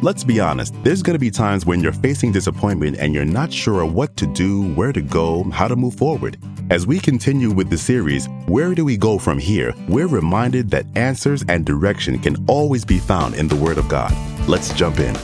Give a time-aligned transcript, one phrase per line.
[0.00, 3.52] Let's be honest, there's going to be times when you're facing disappointment and you're not
[3.52, 6.38] sure what to do, where to go, how to move forward.
[6.70, 9.74] As we continue with the series, Where Do We Go From Here?
[9.88, 14.14] We're reminded that answers and direction can always be found in the Word of God.
[14.48, 15.16] Let's jump in.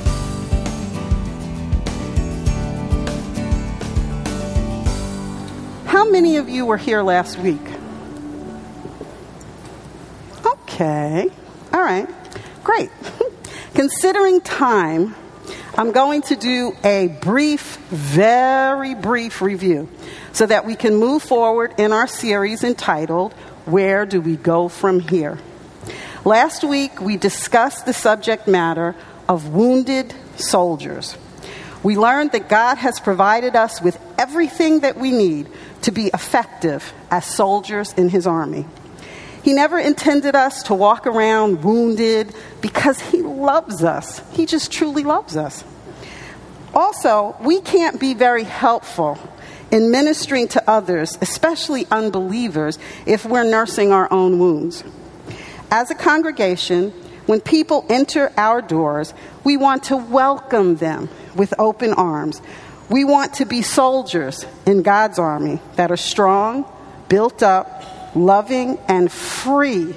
[5.86, 7.62] How many of you were here last week?
[10.44, 11.28] Okay.
[11.72, 12.08] All right.
[12.64, 12.90] Great.
[13.74, 15.16] Considering time,
[15.76, 19.88] I'm going to do a brief, very brief review
[20.32, 23.32] so that we can move forward in our series entitled,
[23.64, 25.40] Where Do We Go From Here?
[26.24, 28.94] Last week, we discussed the subject matter
[29.28, 31.16] of wounded soldiers.
[31.82, 35.48] We learned that God has provided us with everything that we need
[35.82, 38.66] to be effective as soldiers in His army.
[39.44, 44.22] He never intended us to walk around wounded because He loves us.
[44.32, 45.62] He just truly loves us.
[46.72, 49.18] Also, we can't be very helpful
[49.70, 54.82] in ministering to others, especially unbelievers, if we're nursing our own wounds.
[55.70, 56.92] As a congregation,
[57.26, 59.12] when people enter our doors,
[59.44, 62.40] we want to welcome them with open arms.
[62.88, 66.64] We want to be soldiers in God's army that are strong,
[67.10, 69.94] built up, loving, and free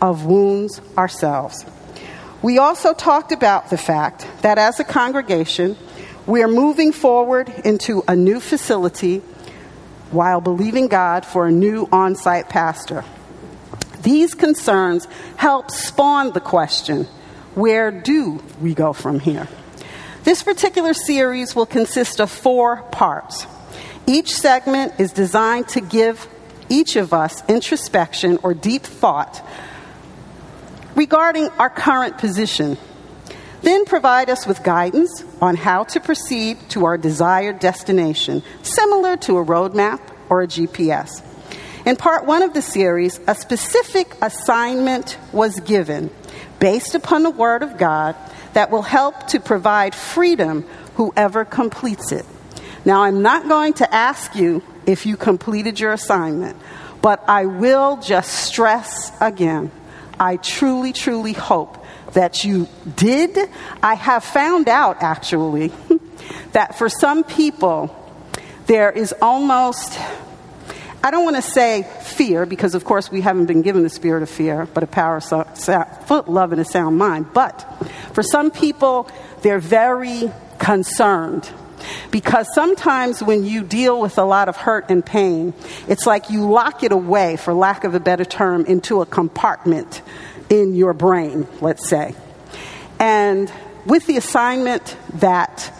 [0.00, 1.64] of wounds ourselves.
[2.42, 5.76] We also talked about the fact that as a congregation,
[6.26, 9.18] we are moving forward into a new facility
[10.10, 13.04] while believing God for a new on site pastor.
[14.02, 15.06] These concerns
[15.36, 17.06] help spawn the question
[17.54, 19.48] where do we go from here?
[20.24, 23.46] This particular series will consist of four parts.
[24.06, 26.28] Each segment is designed to give
[26.68, 29.46] each of us introspection or deep thought
[30.94, 32.76] regarding our current position.
[33.62, 39.38] Then provide us with guidance on how to proceed to our desired destination, similar to
[39.38, 41.22] a roadmap or a GPS.
[41.86, 46.10] In part one of the series, a specific assignment was given
[46.58, 48.16] based upon the Word of God
[48.54, 50.62] that will help to provide freedom
[50.94, 52.24] whoever completes it.
[52.84, 56.56] Now, I'm not going to ask you if you completed your assignment,
[57.02, 59.70] but I will just stress again
[60.18, 63.36] I truly, truly hope that you did.
[63.82, 65.72] I have found out, actually,
[66.52, 67.94] that for some people,
[68.66, 69.98] there is almost,
[71.02, 74.22] I don't want to say fear, because of course we haven't been given the spirit
[74.22, 77.32] of fear, but a power of so, love and a sound mind.
[77.32, 77.60] But
[78.12, 79.08] for some people,
[79.42, 81.50] they're very concerned
[82.10, 85.54] because sometimes when you deal with a lot of hurt and pain,
[85.88, 90.02] it's like you lock it away, for lack of a better term, into a compartment
[90.50, 92.14] in your brain, let's say.
[92.98, 93.52] And
[93.86, 95.72] with the assignment that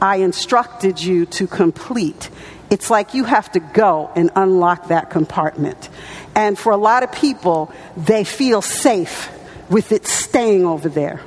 [0.00, 2.30] I instructed you to complete,
[2.70, 5.88] it's like you have to go and unlock that compartment.
[6.34, 9.30] And for a lot of people, they feel safe
[9.68, 11.20] with it staying over there.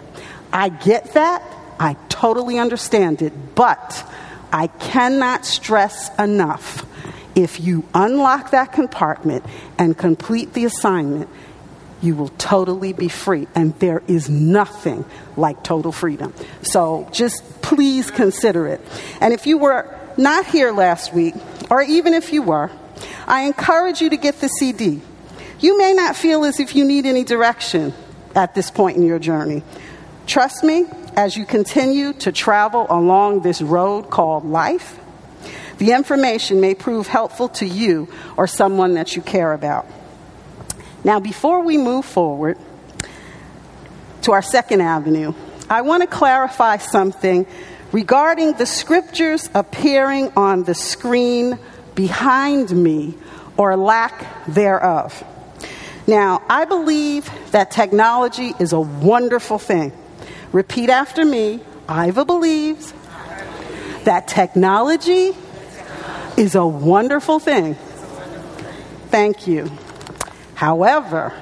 [0.51, 1.43] I get that.
[1.79, 3.55] I totally understand it.
[3.55, 4.11] But
[4.55, 6.85] I cannot stress enough
[7.35, 9.43] if you unlock that compartment
[9.77, 11.29] and complete the assignment,
[12.01, 13.49] you will totally be free.
[13.53, 15.03] And there is nothing
[15.35, 16.33] like total freedom.
[16.61, 18.79] So just please consider it.
[19.19, 21.35] And if you were not here last week,
[21.69, 22.71] or even if you were,
[23.27, 25.01] I encourage you to get the CD.
[25.59, 27.93] You may not feel as if you need any direction
[28.33, 29.63] at this point in your journey.
[30.27, 34.99] Trust me, as you continue to travel along this road called life,
[35.77, 39.85] the information may prove helpful to you or someone that you care about.
[41.03, 42.57] Now, before we move forward
[44.23, 45.33] to our second avenue,
[45.69, 47.45] I want to clarify something
[47.91, 51.59] regarding the scriptures appearing on the screen
[51.93, 53.15] behind me
[53.57, 55.23] or lack thereof.
[56.07, 59.91] Now, I believe that technology is a wonderful thing.
[60.55, 61.59] Repeat after me.
[61.89, 62.93] Iva believes
[64.05, 65.35] that technology
[66.37, 67.75] is a wonderful thing.
[69.09, 69.69] Thank you.
[70.53, 71.33] However,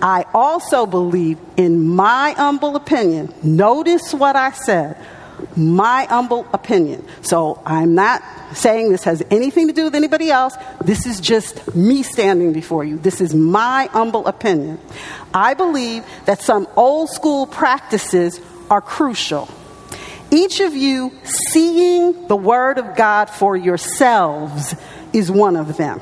[0.00, 4.96] I also believe, in my humble opinion, notice what I said,
[5.56, 7.06] my humble opinion.
[7.22, 8.22] So I'm not
[8.54, 10.54] saying this has anything to do with anybody else.
[10.84, 12.98] This is just me standing before you.
[12.98, 14.80] This is my humble opinion.
[15.34, 18.40] I believe that some old school practices
[18.70, 19.48] are crucial.
[20.30, 24.74] Each of you seeing the Word of God for yourselves
[25.12, 26.00] is one of them.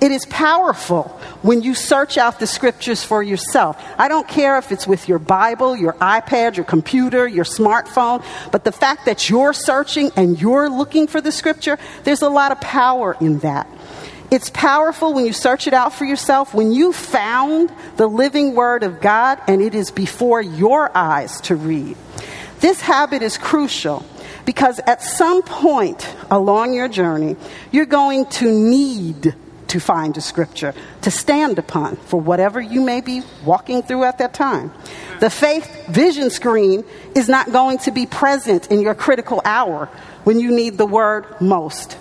[0.00, 1.04] It is powerful
[1.42, 3.82] when you search out the scriptures for yourself.
[3.98, 8.64] I don't care if it's with your Bible, your iPad, your computer, your smartphone, but
[8.64, 12.60] the fact that you're searching and you're looking for the scripture, there's a lot of
[12.60, 13.68] power in that.
[14.30, 18.84] It's powerful when you search it out for yourself, when you found the living word
[18.84, 21.96] of God and it is before your eyes to read.
[22.60, 24.04] This habit is crucial
[24.44, 27.36] because at some point along your journey,
[27.72, 29.34] you're going to need
[29.70, 34.18] to find a scripture to stand upon for whatever you may be walking through at
[34.18, 34.72] that time.
[35.20, 36.84] The faith vision screen
[37.14, 39.86] is not going to be present in your critical hour
[40.24, 41.96] when you need the word most.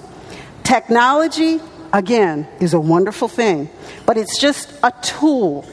[0.63, 1.61] Technology,
[1.93, 3.69] again, is a wonderful thing,
[4.07, 5.63] but it's just a tool.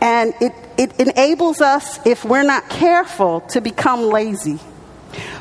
[0.00, 4.58] And it, it enables us, if we're not careful, to become lazy.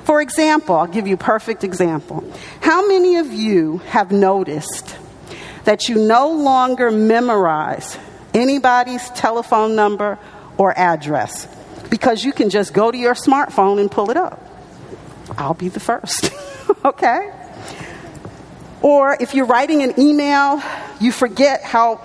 [0.04, 2.24] For example, I'll give you a perfect example.
[2.62, 4.98] How many of you have noticed
[5.66, 7.98] that you no longer memorize
[8.34, 10.18] anybody's telephone number
[10.58, 11.48] or address
[11.90, 14.42] because you can just go to your smartphone and pull it up.
[15.38, 16.32] I'll be the first,
[16.86, 17.32] okay?
[18.82, 20.62] Or if you're writing an email,
[21.00, 21.98] you forget how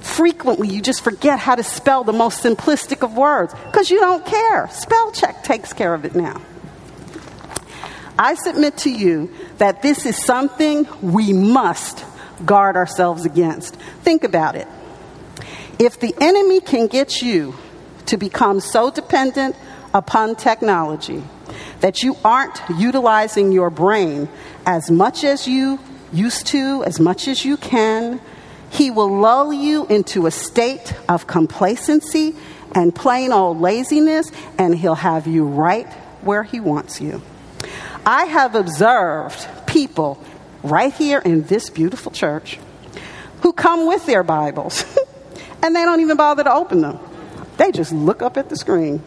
[0.00, 4.24] frequently you just forget how to spell the most simplistic of words because you don't
[4.26, 4.68] care.
[4.68, 6.42] Spell check takes care of it now.
[8.18, 12.04] I submit to you that this is something we must
[12.44, 13.76] guard ourselves against.
[14.02, 14.68] Think about it.
[15.78, 17.54] If the enemy can get you
[18.06, 19.56] to become so dependent
[19.92, 21.22] upon technology
[21.80, 24.28] that you aren't utilizing your brain
[24.66, 25.78] as much as you
[26.12, 28.20] used to, as much as you can,
[28.70, 32.34] he will lull you into a state of complacency
[32.74, 35.90] and plain old laziness, and he'll have you right
[36.22, 37.22] where he wants you.
[38.04, 40.22] I have observed people
[40.64, 42.58] right here in this beautiful church
[43.42, 44.84] who come with their Bibles
[45.62, 46.98] and they don't even bother to open them.
[47.58, 49.02] They just look up at the screen.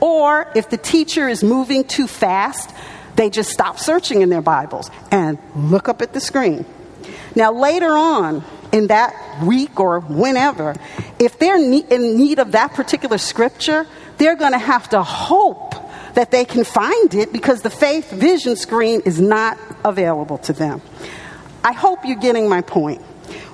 [0.00, 2.70] Or if the teacher is moving too fast,
[3.16, 6.64] they just stop searching in their Bibles and look up at the screen.
[7.34, 10.74] Now, later on in that week or whenever,
[11.18, 13.86] if they're in need of that particular scripture,
[14.18, 15.74] they're going to have to hope
[16.14, 20.80] that they can find it because the faith vision screen is not available to them.
[21.62, 23.02] I hope you're getting my point.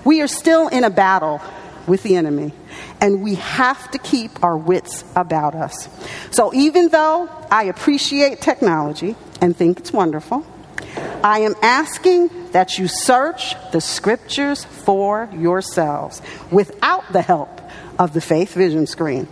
[0.04, 1.40] We are still in a battle
[1.86, 2.52] with the enemy,
[3.00, 5.88] and we have to keep our wits about us.
[6.30, 10.46] So, even though I appreciate technology and think it's wonderful,
[11.22, 17.60] I am asking that you search the scriptures for yourselves without the help
[17.98, 19.28] of the faith vision screen.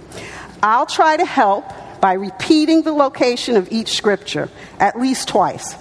[0.62, 1.64] I'll try to help
[2.00, 4.48] by repeating the location of each scripture
[4.78, 5.74] at least twice.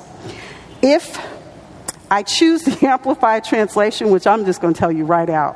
[0.81, 1.19] If
[2.09, 5.55] I choose the Amplified Translation, which I'm just going to tell you right out,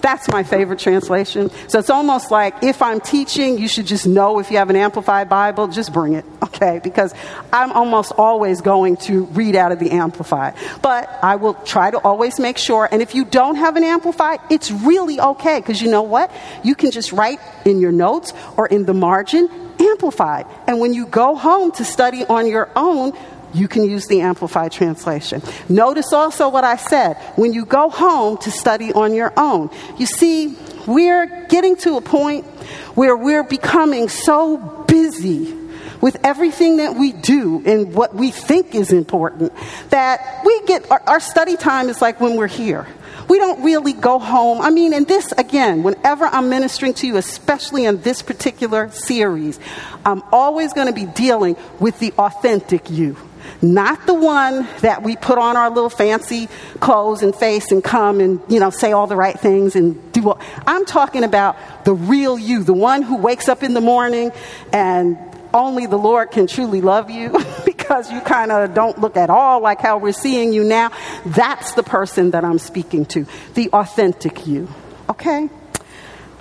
[0.00, 1.50] that's my favorite translation.
[1.68, 4.76] So it's almost like if I'm teaching, you should just know if you have an
[4.76, 6.80] Amplified Bible, just bring it, okay?
[6.82, 7.14] Because
[7.52, 10.54] I'm almost always going to read out of the Amplified.
[10.82, 12.88] But I will try to always make sure.
[12.90, 16.30] And if you don't have an Amplified, it's really okay because you know what?
[16.64, 19.48] You can just write in your notes or in the margin
[19.80, 20.46] Amplified.
[20.66, 23.12] And when you go home to study on your own,
[23.54, 25.42] you can use the Amplified Translation.
[25.68, 29.70] Notice also what I said when you go home to study on your own.
[29.98, 30.56] You see,
[30.86, 32.44] we're getting to a point
[32.94, 35.56] where we're becoming so busy
[36.00, 39.52] with everything that we do and what we think is important
[39.90, 42.86] that we get our, our study time is like when we're here
[43.30, 44.60] we don't really go home.
[44.60, 49.60] I mean, and this, again, whenever I'm ministering to you, especially in this particular series,
[50.04, 53.16] I'm always going to be dealing with the authentic you.
[53.62, 56.48] Not the one that we put on our little fancy
[56.80, 60.30] clothes and face and come and, you know, say all the right things and do
[60.30, 60.40] all.
[60.66, 64.32] I'm talking about the real you, the one who wakes up in the morning
[64.72, 65.18] and
[65.52, 67.36] only the Lord can truly love you
[67.66, 70.90] because you kind of don't look at all like how we're seeing you now.
[71.26, 74.68] That's the person that I'm speaking to, the authentic you.
[75.08, 75.50] Okay?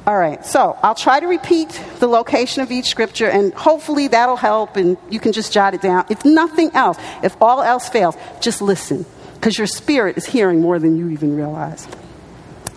[0.10, 4.38] All right, so I'll try to repeat the location of each scripture, and hopefully that'll
[4.38, 6.04] help, and you can just jot it down.
[6.10, 10.80] If nothing else, if all else fails, just listen, because your spirit is hearing more
[10.80, 11.88] than you even realize.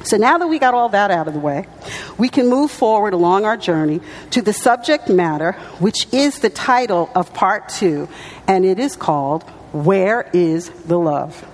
[0.04, 1.66] So now that we got all that out of the way,
[2.18, 7.10] we can move forward along our journey to the subject matter, which is the title
[7.14, 8.10] of part two,
[8.46, 11.46] and it is called Where is the Love?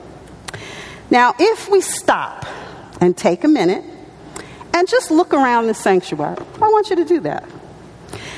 [1.09, 2.47] Now, if we stop
[3.01, 3.85] and take a minute
[4.79, 7.49] and just look around the sanctuary, I want you to do that.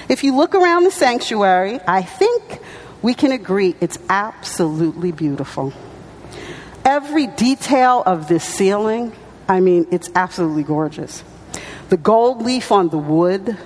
[0.09, 2.61] If you look around the sanctuary, I think
[3.03, 5.73] we can agree it's absolutely beautiful.
[6.85, 9.13] Every detail of this ceiling
[9.51, 11.25] I mean, it's absolutely gorgeous.
[11.89, 13.59] The gold leaf on the wood,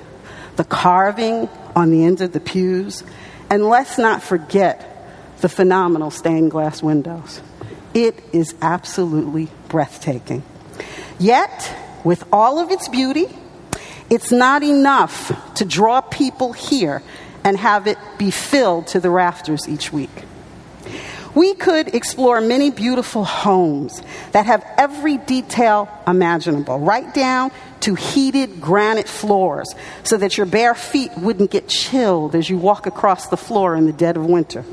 [0.57, 3.05] the carving on the ends of the pews,
[3.51, 4.91] and let's not forget
[5.43, 7.43] the phenomenal stained glass windows.
[7.93, 10.43] It is absolutely breathtaking.
[11.19, 13.27] Yet, with all of its beauty,
[14.11, 17.03] it's not enough to draw people here
[17.43, 20.11] and have it be filled to the rafters each week.
[21.35, 28.61] We could explore many beautiful homes that have every detail imaginable, right down to heated
[28.61, 33.37] granite floors so that your bare feet wouldn't get chilled as you walk across the
[33.37, 34.65] floor in the dead of winter.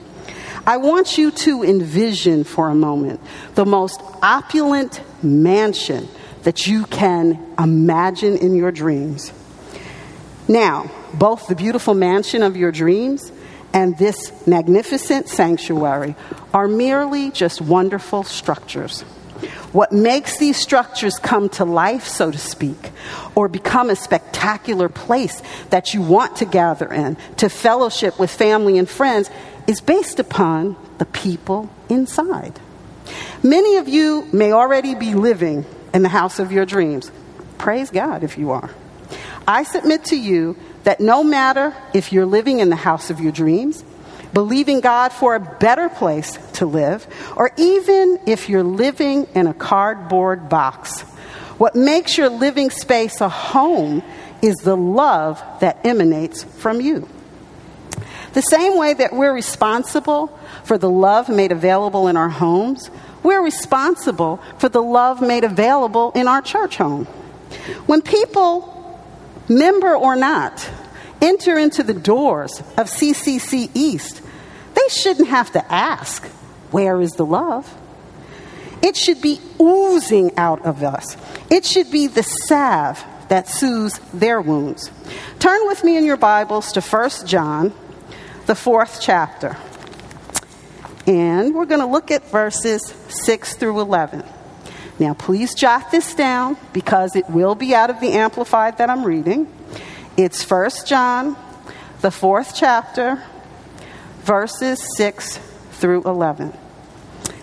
[0.67, 3.19] I want you to envision for a moment
[3.55, 6.07] the most opulent mansion
[6.43, 9.31] that you can imagine in your dreams.
[10.47, 13.31] Now, both the beautiful mansion of your dreams
[13.73, 16.15] and this magnificent sanctuary
[16.53, 19.01] are merely just wonderful structures.
[19.71, 22.91] What makes these structures come to life, so to speak,
[23.33, 28.77] or become a spectacular place that you want to gather in, to fellowship with family
[28.77, 29.29] and friends,
[29.67, 32.59] is based upon the people inside.
[33.41, 37.11] Many of you may already be living in the house of your dreams.
[37.57, 38.69] Praise God if you are.
[39.47, 43.31] I submit to you that no matter if you're living in the house of your
[43.31, 43.83] dreams,
[44.33, 47.05] believing God for a better place to live,
[47.35, 51.01] or even if you're living in a cardboard box,
[51.57, 54.01] what makes your living space a home
[54.41, 57.07] is the love that emanates from you.
[58.33, 60.27] The same way that we're responsible
[60.63, 62.89] for the love made available in our homes,
[63.23, 67.05] we're responsible for the love made available in our church home.
[67.85, 68.99] When people,
[69.47, 70.67] member or not,
[71.21, 74.21] enter into the doors of CCC East,
[74.73, 76.25] they shouldn't have to ask,
[76.71, 77.71] Where is the love?
[78.81, 81.15] It should be oozing out of us.
[81.51, 84.91] It should be the salve that soothes their wounds.
[85.39, 87.73] Turn with me in your Bibles to 1 John,
[88.47, 89.55] the fourth chapter.
[91.07, 94.23] And we're going to look at verses 6 through 11.
[94.99, 99.03] Now, please jot this down because it will be out of the Amplified that I'm
[99.03, 99.51] reading.
[100.15, 101.35] It's 1 John,
[102.01, 103.23] the fourth chapter,
[104.19, 105.37] verses 6
[105.71, 106.49] through 11.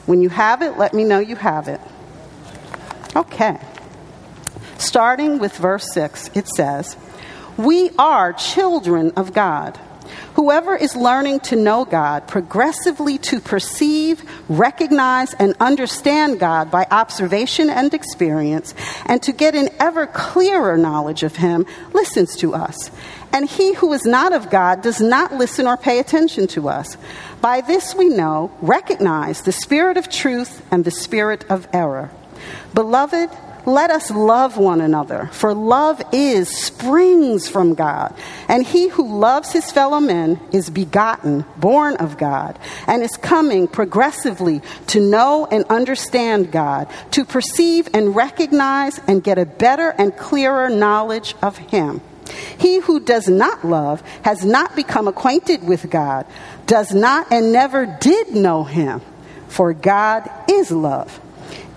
[0.07, 1.81] When you have it, let me know you have it.
[3.17, 3.59] Okay.
[4.79, 6.97] Starting with verse 6, it says,
[7.57, 9.79] We are children of God.
[10.38, 17.68] Whoever is learning to know God, progressively to perceive, recognize, and understand God by observation
[17.68, 18.73] and experience,
[19.07, 22.92] and to get an ever clearer knowledge of Him, listens to us.
[23.33, 26.97] And he who is not of God does not listen or pay attention to us.
[27.40, 32.12] By this we know, recognize the spirit of truth and the spirit of error.
[32.75, 33.28] Beloved,
[33.67, 38.15] let us love one another, for love is springs from God.
[38.49, 43.69] And he who loves his fellow men is begotten, born of God, and is coming
[43.69, 50.17] progressively to know and understand God, to perceive and recognize and get a better and
[50.17, 52.00] clearer knowledge of him.
[52.59, 56.27] He who does not love has not become acquainted with God,
[56.67, 59.00] does not and never did know him,
[59.49, 61.21] for God is love.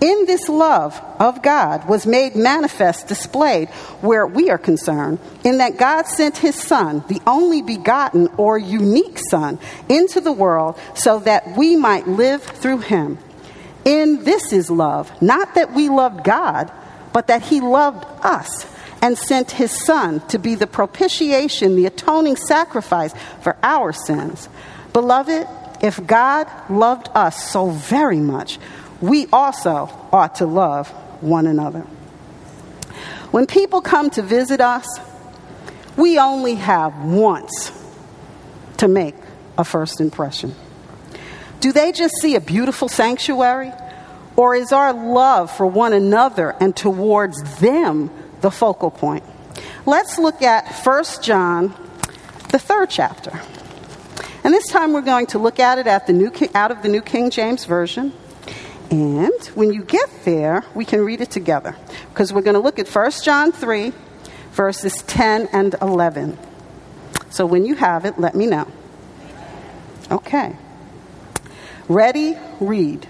[0.02, 3.68] In this love of God was made manifest, displayed
[4.00, 9.20] where we are concerned, in that God sent his Son, the only begotten or unique
[9.30, 13.16] Son, into the world so that we might live through him.
[13.84, 16.72] In this is love, not that we loved God,
[17.12, 18.66] but that he loved us
[19.02, 24.48] and sent his Son to be the propitiation, the atoning sacrifice for our sins.
[24.92, 25.46] Beloved,
[25.80, 28.58] if God loved us so very much,
[29.02, 30.88] we also ought to love
[31.20, 31.80] one another.
[33.32, 34.86] When people come to visit us,
[35.96, 37.72] we only have once
[38.78, 39.14] to make
[39.58, 40.54] a first impression.
[41.60, 43.72] Do they just see a beautiful sanctuary?
[44.36, 49.24] Or is our love for one another and towards them the focal point?
[49.84, 51.74] Let's look at 1 John,
[52.50, 53.38] the third chapter.
[54.44, 56.88] And this time we're going to look at it at the new, out of the
[56.88, 58.12] New King James Version.
[58.92, 61.74] And when you get there, we can read it together
[62.10, 63.90] because we're going to look at 1 John 3,
[64.50, 66.38] verses 10 and 11.
[67.30, 68.70] So when you have it, let me know.
[70.10, 70.54] Okay.
[71.88, 72.36] Ready?
[72.60, 73.08] Read.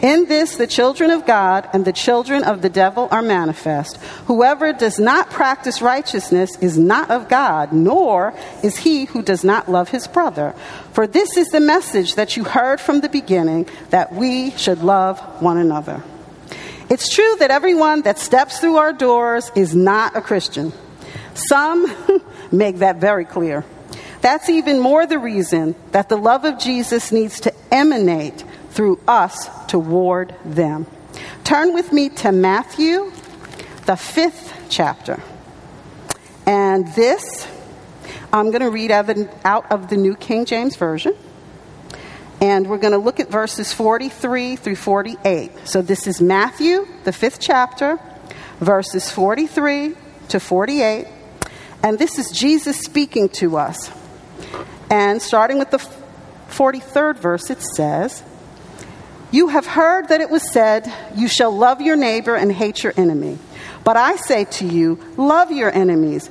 [0.00, 3.96] In this, the children of God and the children of the devil are manifest.
[4.26, 9.68] Whoever does not practice righteousness is not of God, nor is he who does not
[9.68, 10.54] love his brother.
[10.92, 15.18] For this is the message that you heard from the beginning that we should love
[15.42, 16.04] one another.
[16.88, 20.72] It's true that everyone that steps through our doors is not a Christian.
[21.34, 21.92] Some
[22.52, 23.64] make that very clear.
[24.20, 28.44] That's even more the reason that the love of Jesus needs to emanate
[28.78, 30.86] through us toward them.
[31.42, 33.10] Turn with me to Matthew,
[33.86, 35.20] the fifth chapter.
[36.46, 37.48] And this,
[38.32, 41.16] I'm going to read out of the New King James Version.
[42.40, 45.50] And we're going to look at verses 43 through 48.
[45.64, 47.98] So this is Matthew, the fifth chapter,
[48.60, 49.96] verses 43
[50.28, 51.08] to 48.
[51.82, 53.90] And this is Jesus speaking to us.
[54.88, 55.84] And starting with the
[56.50, 58.22] 43rd verse, it says,
[59.30, 62.94] You have heard that it was said, You shall love your neighbor and hate your
[62.96, 63.38] enemy.
[63.84, 66.30] But I say to you, love your enemies.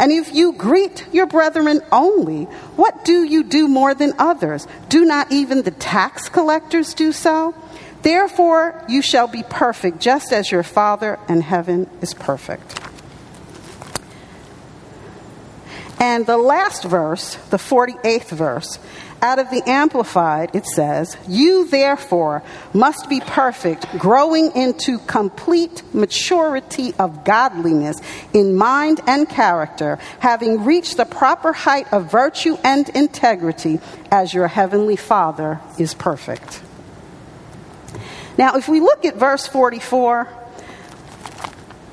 [0.00, 4.66] And if you greet your brethren only, what do you do more than others?
[4.88, 7.54] Do not even the tax collectors do so?
[8.00, 12.89] Therefore, you shall be perfect, just as your Father in heaven is perfect.
[16.00, 18.78] And the last verse, the 48th verse,
[19.20, 22.42] out of the Amplified, it says, You therefore
[22.72, 28.00] must be perfect, growing into complete maturity of godliness
[28.32, 33.78] in mind and character, having reached the proper height of virtue and integrity,
[34.10, 36.62] as your heavenly Father is perfect.
[38.38, 40.39] Now, if we look at verse 44,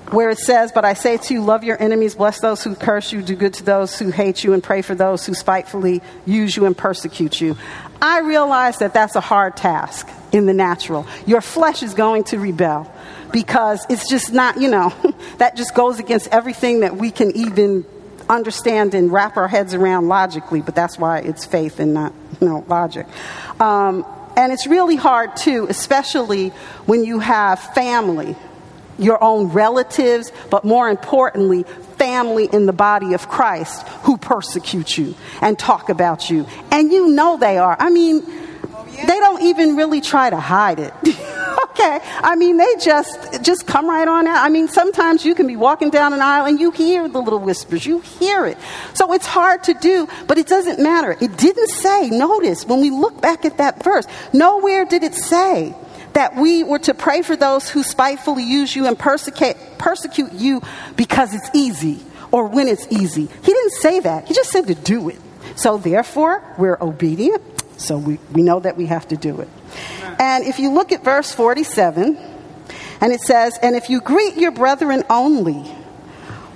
[0.09, 3.11] where it says, But I say to you, love your enemies, bless those who curse
[3.11, 6.55] you, do good to those who hate you, and pray for those who spitefully use
[6.55, 7.57] you and persecute you.
[8.01, 11.07] I realize that that's a hard task in the natural.
[11.25, 12.91] Your flesh is going to rebel
[13.31, 14.93] because it's just not, you know,
[15.37, 17.85] that just goes against everything that we can even
[18.29, 22.47] understand and wrap our heads around logically, but that's why it's faith and not, you
[22.47, 23.07] know, logic.
[23.59, 26.49] Um, and it's really hard too, especially
[26.85, 28.35] when you have family
[28.97, 31.63] your own relatives, but more importantly,
[31.97, 36.45] family in the body of Christ who persecute you and talk about you.
[36.71, 37.75] And you know they are.
[37.79, 40.93] I mean, they don't even really try to hide it.
[41.03, 41.99] okay.
[42.03, 44.43] I mean, they just just come right on out.
[44.43, 47.39] I mean, sometimes you can be walking down an aisle and you hear the little
[47.39, 47.85] whispers.
[47.85, 48.57] You hear it.
[48.93, 51.15] So it's hard to do, but it doesn't matter.
[51.19, 55.75] It didn't say, notice when we look back at that verse, nowhere did it say
[56.17, 60.63] that we were to pray for those who spitefully use you and persecute, persecute you
[60.95, 61.99] because it's easy
[62.31, 63.27] or when it's easy.
[63.27, 64.27] He didn't say that.
[64.27, 65.19] He just said to do it.
[65.55, 67.43] So therefore, we're obedient.
[67.79, 69.49] So we, we know that we have to do it.
[70.17, 72.17] And if you look at verse 47,
[72.99, 75.61] and it says, And if you greet your brethren only,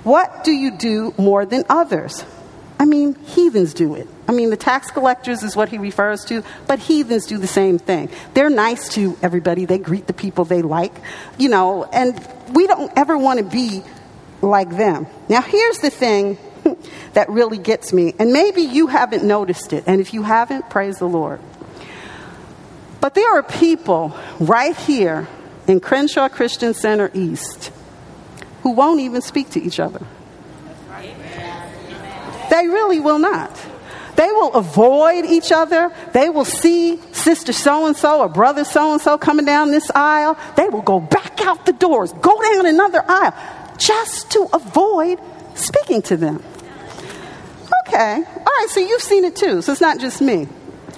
[0.02, 2.24] what do you do more than others?
[2.82, 4.08] I mean, heathens do it.
[4.26, 7.78] I mean, the tax collectors is what he refers to, but heathens do the same
[7.78, 8.08] thing.
[8.34, 10.92] They're nice to everybody, they greet the people they like,
[11.38, 12.20] you know, and
[12.52, 13.84] we don't ever want to be
[14.40, 15.06] like them.
[15.28, 16.38] Now, here's the thing
[17.12, 20.98] that really gets me, and maybe you haven't noticed it, and if you haven't, praise
[20.98, 21.38] the Lord.
[23.00, 25.28] But there are people right here
[25.68, 27.70] in Crenshaw Christian Center East
[28.64, 30.04] who won't even speak to each other.
[32.52, 33.50] They really will not.
[34.16, 35.90] They will avoid each other.
[36.12, 39.90] They will see sister so and so or brother so and so coming down this
[39.94, 40.36] aisle.
[40.54, 43.32] They will go back out the doors, go down another aisle,
[43.78, 45.18] just to avoid
[45.54, 46.42] speaking to them.
[47.88, 48.16] Okay.
[48.16, 50.46] All right, so you've seen it too, so it's not just me.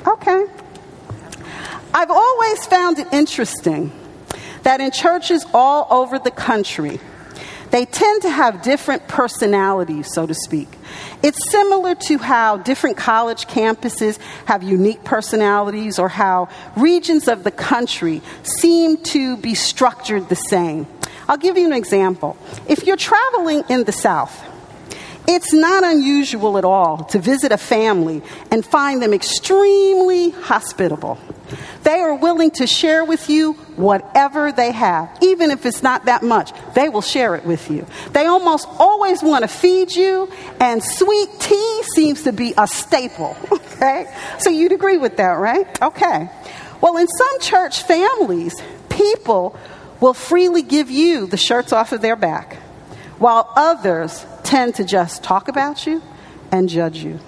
[0.05, 0.47] Okay.
[1.95, 3.93] I've always found it interesting
[4.65, 6.99] that in churches all over the country,
[7.71, 10.69] they tend to have different personalities, so to speak.
[11.25, 17.51] It's similar to how different college campuses have unique personalities or how regions of the
[17.51, 20.87] country seem to be structured the same.
[21.27, 22.37] I'll give you an example.
[22.69, 24.39] If you're traveling in the South,
[25.27, 31.19] it's not unusual at all to visit a family and find them extremely hospitable.
[31.83, 36.23] They are willing to share with you whatever they have, even if it's not that
[36.23, 36.53] much.
[36.75, 37.87] They will share it with you.
[38.13, 43.37] They almost always want to feed you, and sweet tea seems to be a staple.
[43.75, 44.07] Okay?
[44.39, 45.67] So you'd agree with that, right?
[45.83, 46.31] Okay.
[46.81, 48.55] Well, in some church families,
[48.89, 49.59] people
[50.01, 52.55] will freely give you the shirts off of their back,
[53.19, 56.03] while others tend to just talk about you
[56.53, 57.19] and judge you.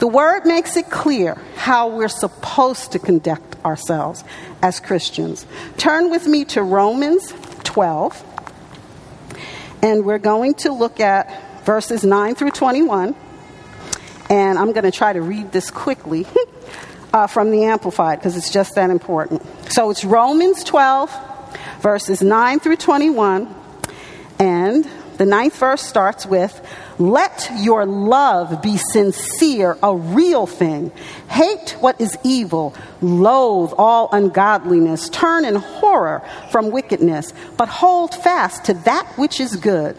[0.00, 4.24] The word makes it clear how we're supposed to conduct ourselves
[4.62, 5.46] as Christians.
[5.76, 7.34] Turn with me to Romans
[7.64, 8.24] 12,
[9.82, 13.14] and we're going to look at verses 9 through 21.
[14.30, 16.26] And I'm going to try to read this quickly
[17.12, 19.42] uh, from the Amplified because it's just that important.
[19.70, 21.14] So it's Romans 12,
[21.82, 23.54] verses 9 through 21.
[24.38, 24.88] And
[25.20, 26.66] the ninth verse starts with
[26.98, 30.90] let your love be sincere, a real thing.
[31.28, 38.64] Hate what is evil, loathe all ungodliness, turn in horror from wickedness, but hold fast
[38.64, 39.94] to that which is good.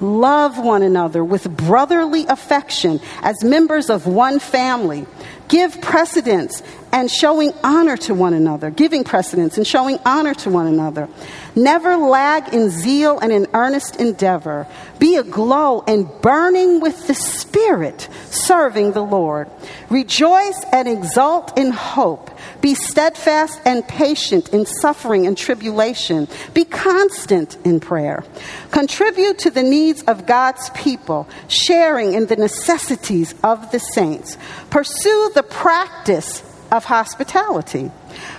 [0.00, 5.04] Love one another with brotherly affection as members of one family.
[5.48, 10.66] Give precedence and showing honor to one another, giving precedence and showing honor to one
[10.66, 11.08] another.
[11.56, 14.66] Never lag in zeal and in earnest endeavor.
[14.98, 19.48] Be aglow and burning with the Spirit, serving the Lord.
[19.88, 22.30] Rejoice and exult in hope.
[22.60, 26.28] Be steadfast and patient in suffering and tribulation.
[26.54, 28.22] Be constant in prayer.
[28.70, 34.36] Contribute to the needs of God's people, sharing in the necessities of the saints.
[34.70, 37.90] Pursue the practice of hospitality.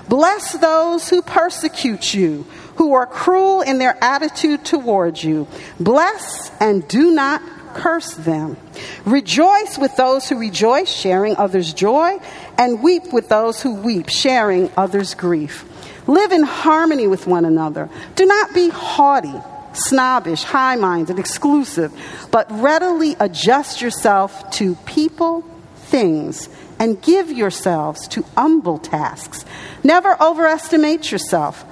[0.09, 5.47] Bless those who persecute you, who are cruel in their attitude towards you.
[5.79, 7.41] Bless and do not
[7.75, 8.57] curse them.
[9.05, 12.19] Rejoice with those who rejoice, sharing others' joy,
[12.57, 15.65] and weep with those who weep, sharing others' grief.
[16.07, 17.89] Live in harmony with one another.
[18.15, 19.33] Do not be haughty,
[19.73, 21.93] snobbish, high minded, exclusive,
[22.31, 25.43] but readily adjust yourself to people,
[25.75, 29.45] things, and give yourselves to humble tasks.
[29.83, 31.65] Never overestimate yourself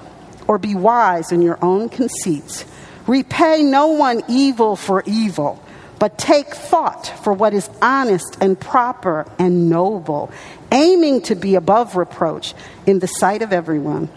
[0.48, 2.66] or be wise in your own conceits.
[3.08, 5.64] Repay no one evil for evil,
[6.00, 10.32] but take thought for what is honest and proper and noble,
[10.72, 12.54] aiming to be above reproach
[12.86, 14.10] in the sight of everyone.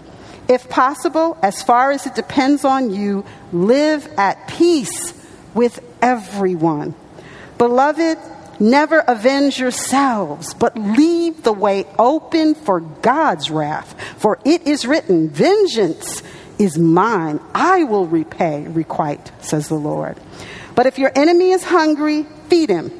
[0.49, 5.15] If possible, as far as it depends on you, live at peace
[5.55, 6.95] with everyone.
[7.57, 8.19] Beloved,
[8.65, 13.95] Never avenge yourselves, but leave the way open for God's wrath.
[14.17, 16.23] For it is written, Vengeance
[16.59, 20.17] is mine, I will repay, requite, says the Lord.
[20.75, 22.91] But if your enemy is hungry, feed him.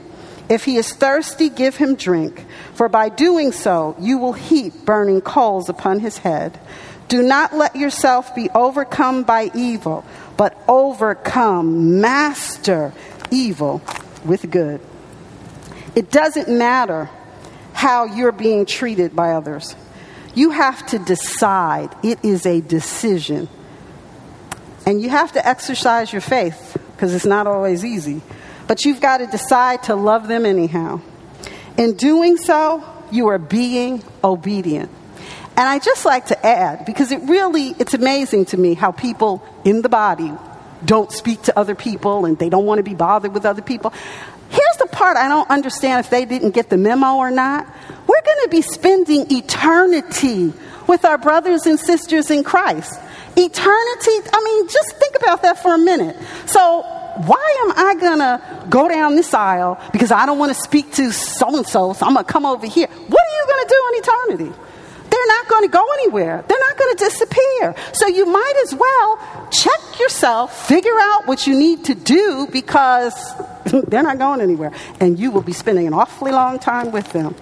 [0.51, 5.23] If he is thirsty, give him drink, for by doing so, you will heap burning
[5.23, 6.61] coals upon his head.
[7.09, 10.05] Do not let yourself be overcome by evil,
[10.37, 12.93] but overcome, master
[13.31, 13.81] evil
[14.27, 14.83] with good.
[15.95, 17.09] It doesn't matter
[17.73, 19.75] how you're being treated by others.
[20.35, 21.95] You have to decide.
[22.03, 23.49] It is a decision.
[24.87, 28.23] And you have to exercise your faith because it's not always easy.
[28.67, 31.01] But you've got to decide to love them anyhow.
[31.77, 34.91] In doing so, you are being obedient.
[35.57, 39.47] And I just like to add because it really it's amazing to me how people
[39.65, 40.33] in the body
[40.85, 43.93] don't speak to other people and they don't want to be bothered with other people.
[44.55, 47.67] Here's the part I don't understand if they didn't get the memo or not.
[48.07, 50.53] We're going to be spending eternity
[50.87, 52.95] with our brothers and sisters in Christ.
[53.37, 56.17] Eternity, I mean, just think about that for a minute.
[56.47, 56.83] So,
[57.27, 60.93] why am I going to go down this aisle because I don't want to speak
[60.93, 62.87] to so and so, so I'm going to come over here?
[62.87, 64.61] What are you going to do in eternity?
[65.11, 66.45] They're not going to go anywhere.
[66.47, 67.75] They're not going to disappear.
[67.93, 73.15] So you might as well check yourself, figure out what you need to do because
[73.65, 74.73] they're not going anywhere.
[75.01, 77.35] And you will be spending an awfully long time with them.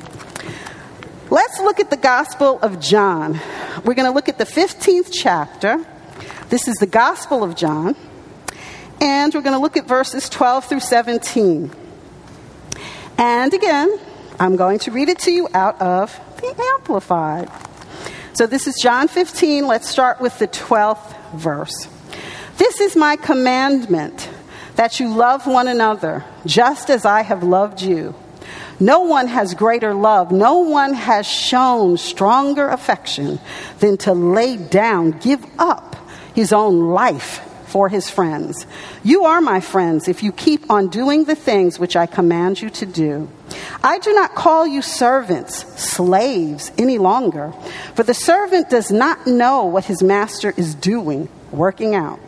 [1.30, 3.40] Let's look at the Gospel of John.
[3.84, 5.84] We're going to look at the 15th chapter.
[6.50, 7.96] This is the Gospel of John.
[9.00, 11.70] And we're going to look at verses 12 through 17.
[13.18, 13.98] And again,
[14.38, 17.50] I'm going to read it to you out of the Amplified.
[18.34, 19.66] So this is John 15.
[19.66, 21.88] Let's start with the 12th verse.
[22.58, 24.28] This is my commandment
[24.76, 28.14] that you love one another just as I have loved you.
[28.80, 33.38] No one has greater love, no one has shown stronger affection
[33.78, 35.96] than to lay down, give up
[36.34, 38.66] his own life for his friends.
[39.02, 42.68] You are my friends if you keep on doing the things which I command you
[42.70, 43.30] to do.
[43.82, 47.52] I do not call you servants, slaves, any longer,
[47.94, 52.20] for the servant does not know what his master is doing, working out.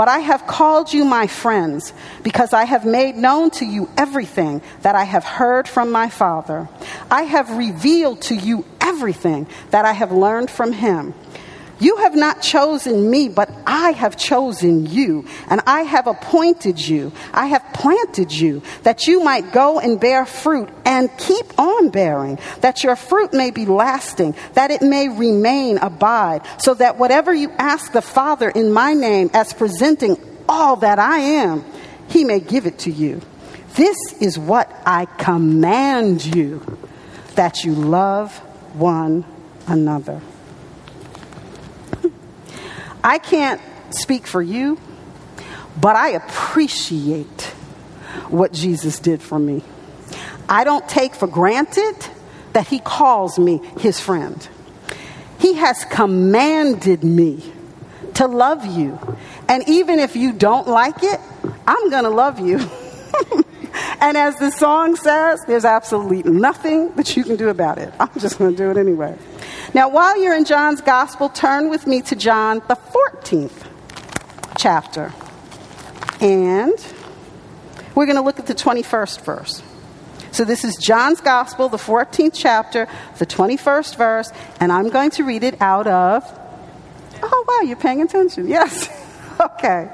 [0.00, 4.62] But I have called you my friends, because I have made known to you everything
[4.80, 6.70] that I have heard from my Father.
[7.10, 11.12] I have revealed to you everything that I have learned from him.
[11.80, 17.10] You have not chosen me, but I have chosen you, and I have appointed you.
[17.32, 22.38] I have planted you, that you might go and bear fruit and keep on bearing,
[22.60, 27.50] that your fruit may be lasting, that it may remain, abide, so that whatever you
[27.52, 31.64] ask the Father in my name, as presenting all that I am,
[32.08, 33.22] he may give it to you.
[33.74, 36.78] This is what I command you
[37.36, 38.36] that you love
[38.74, 39.24] one
[39.66, 40.20] another.
[43.02, 43.60] I can't
[43.90, 44.78] speak for you,
[45.80, 47.42] but I appreciate
[48.28, 49.62] what Jesus did for me.
[50.48, 51.94] I don't take for granted
[52.52, 54.46] that He calls me His friend.
[55.38, 57.52] He has commanded me
[58.14, 58.98] to love you.
[59.48, 61.20] And even if you don't like it,
[61.66, 62.58] I'm going to love you.
[64.00, 67.92] and as the song says, there's absolutely nothing that you can do about it.
[67.98, 69.16] I'm just going to do it anyway.
[69.72, 73.68] Now, while you're in John's gospel, turn with me to John, the 14th
[74.58, 75.12] chapter.
[76.20, 76.74] And
[77.94, 79.62] we're going to look at the 21st verse.
[80.32, 85.24] So, this is John's gospel, the 14th chapter, the 21st verse, and I'm going to
[85.24, 86.24] read it out of.
[87.22, 88.48] Oh, wow, you're paying attention.
[88.48, 88.88] Yes.
[89.40, 89.88] okay.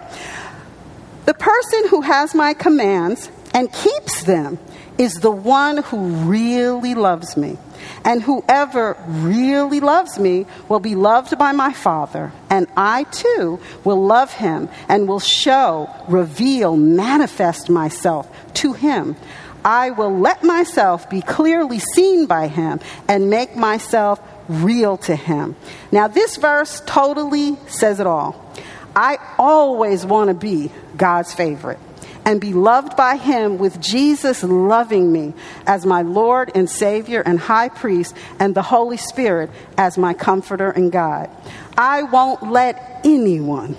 [1.26, 4.58] The person who has my commands and keeps them
[4.96, 5.98] is the one who
[6.30, 7.58] really loves me.
[8.04, 14.04] And whoever really loves me will be loved by my Father, and I too will
[14.04, 19.16] love him and will show, reveal, manifest myself to him.
[19.64, 25.56] I will let myself be clearly seen by him and make myself real to him.
[25.90, 28.54] Now, this verse totally says it all.
[28.94, 31.80] I always want to be God's favorite
[32.26, 35.32] and be loved by Him with Jesus loving me
[35.64, 40.70] as my Lord and Savior and High Priest and the Holy Spirit as my comforter
[40.70, 41.30] and guide.
[41.78, 43.76] I won't let anyone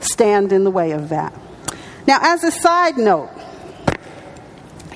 [0.00, 1.34] stand in the way of that.
[2.06, 3.28] Now, as a side note,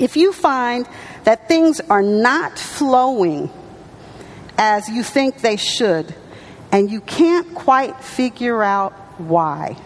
[0.01, 0.89] if you find
[1.25, 3.51] that things are not flowing
[4.57, 6.15] as you think they should,
[6.73, 9.77] and you can't quite figure out why,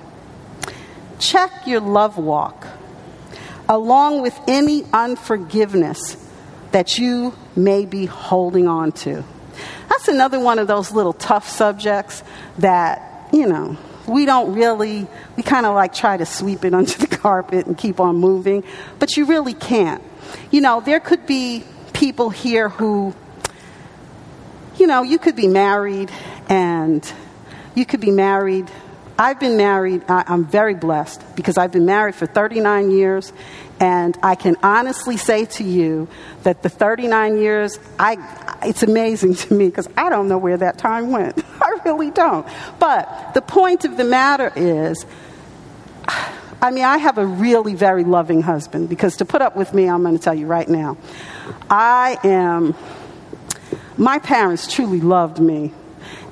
[1.19, 2.65] check your love walk
[3.69, 6.17] along with any unforgiveness
[6.73, 9.25] that you may be holding on to.
[9.89, 12.23] That's another one of those little tough subjects
[12.59, 13.77] that, you know,
[14.07, 17.77] we don't really, we kind of like try to sweep it under the carpet and
[17.77, 18.65] keep on moving,
[18.99, 20.03] but you really can't.
[20.51, 23.15] You know, there could be people here who,
[24.79, 26.11] you know, you could be married
[26.49, 27.11] and
[27.75, 28.71] you could be married
[29.21, 33.33] I've been married, I'm very blessed because I've been married for 39 years,
[33.81, 36.07] and I can honestly say to you
[36.45, 38.17] that the 39 years, I,
[38.63, 41.45] it's amazing to me because I don't know where that time went.
[41.61, 42.47] I really don't.
[42.79, 45.05] But the point of the matter is,
[46.63, 49.89] I mean, I have a really very loving husband because to put up with me,
[49.89, 50.97] I'm going to tell you right now,
[51.69, 52.77] I am,
[53.97, 55.73] my parents truly loved me.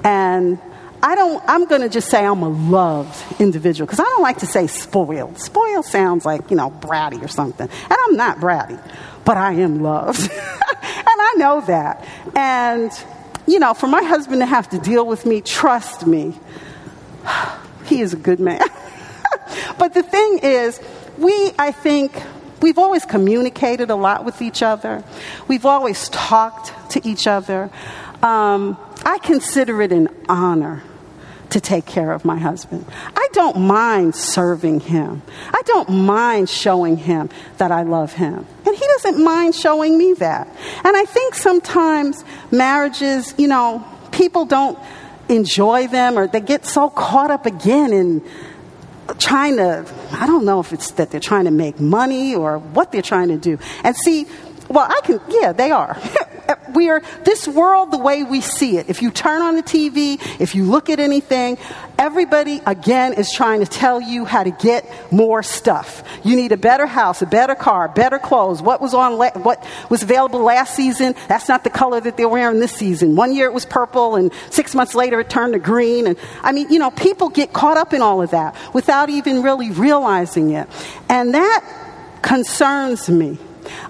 [0.04, 0.60] And
[1.06, 4.38] I don't, I'm going to just say I'm a loved individual because I don't like
[4.38, 5.38] to say spoiled.
[5.38, 7.68] Spoiled sounds like, you know, bratty or something.
[7.70, 8.76] And I'm not bratty,
[9.24, 10.18] but I am loved.
[10.32, 12.04] and I know that.
[12.34, 12.90] And,
[13.46, 16.36] you know, for my husband to have to deal with me, trust me,
[17.84, 18.66] he is a good man.
[19.78, 20.80] but the thing is,
[21.18, 22.20] we, I think,
[22.60, 25.04] we've always communicated a lot with each other,
[25.46, 27.70] we've always talked to each other.
[28.24, 30.82] Um, I consider it an honor
[31.56, 32.84] to take care of my husband.
[33.16, 35.22] I don't mind serving him.
[35.54, 38.46] I don't mind showing him that I love him.
[38.66, 40.48] And he doesn't mind showing me that.
[40.84, 44.78] And I think sometimes marriages, you know, people don't
[45.30, 48.22] enjoy them or they get so caught up again in
[49.18, 52.92] trying to, I don't know if it's that they're trying to make money or what
[52.92, 53.58] they're trying to do.
[53.82, 54.26] And see,
[54.68, 55.98] well, I can, yeah, they are.
[56.48, 59.62] Uh, we are, this world, the way we see it, if you turn on the
[59.62, 61.58] TV, if you look at anything,
[61.98, 66.02] everybody, again, is trying to tell you how to get more stuff.
[66.24, 68.62] You need a better house, a better car, better clothes.
[68.62, 72.60] What was on, what was available last season, that's not the color that they're wearing
[72.60, 73.16] this season.
[73.16, 76.06] One year it was purple, and six months later it turned to green.
[76.06, 79.42] And I mean, you know, people get caught up in all of that without even
[79.42, 80.68] really realizing it.
[81.08, 81.64] And that
[82.22, 83.38] concerns me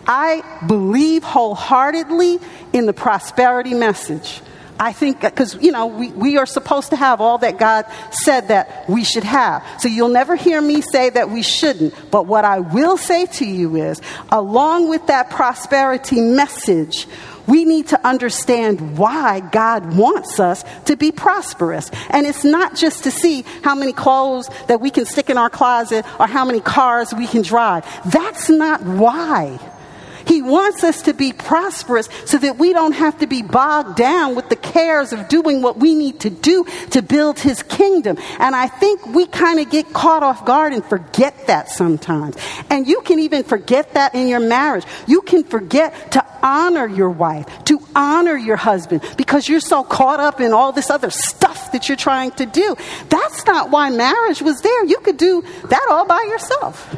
[0.07, 2.39] I believe wholeheartedly
[2.73, 4.41] in the prosperity message.
[4.79, 8.49] I think, because, you know, we, we are supposed to have all that God said
[8.49, 9.65] that we should have.
[9.79, 11.95] So you'll never hear me say that we shouldn't.
[12.11, 17.07] But what I will say to you is, along with that prosperity message,
[17.47, 21.91] we need to understand why God wants us to be prosperous.
[22.11, 25.51] And it's not just to see how many clothes that we can stick in our
[25.51, 27.85] closet or how many cars we can drive.
[28.11, 29.59] That's not why.
[30.27, 34.35] He wants us to be prosperous so that we don't have to be bogged down
[34.35, 38.19] with the cares of doing what we need to do to build His kingdom.
[38.39, 42.37] And I think we kind of get caught off guard and forget that sometimes.
[42.71, 44.85] And you can even forget that in your marriage.
[45.07, 50.21] You can forget to honor your wife, to honor your husband, because you're so caught
[50.21, 52.77] up in all this other stuff that you're trying to do.
[53.09, 54.85] That's not why marriage was there.
[54.85, 56.97] You could do that all by yourself.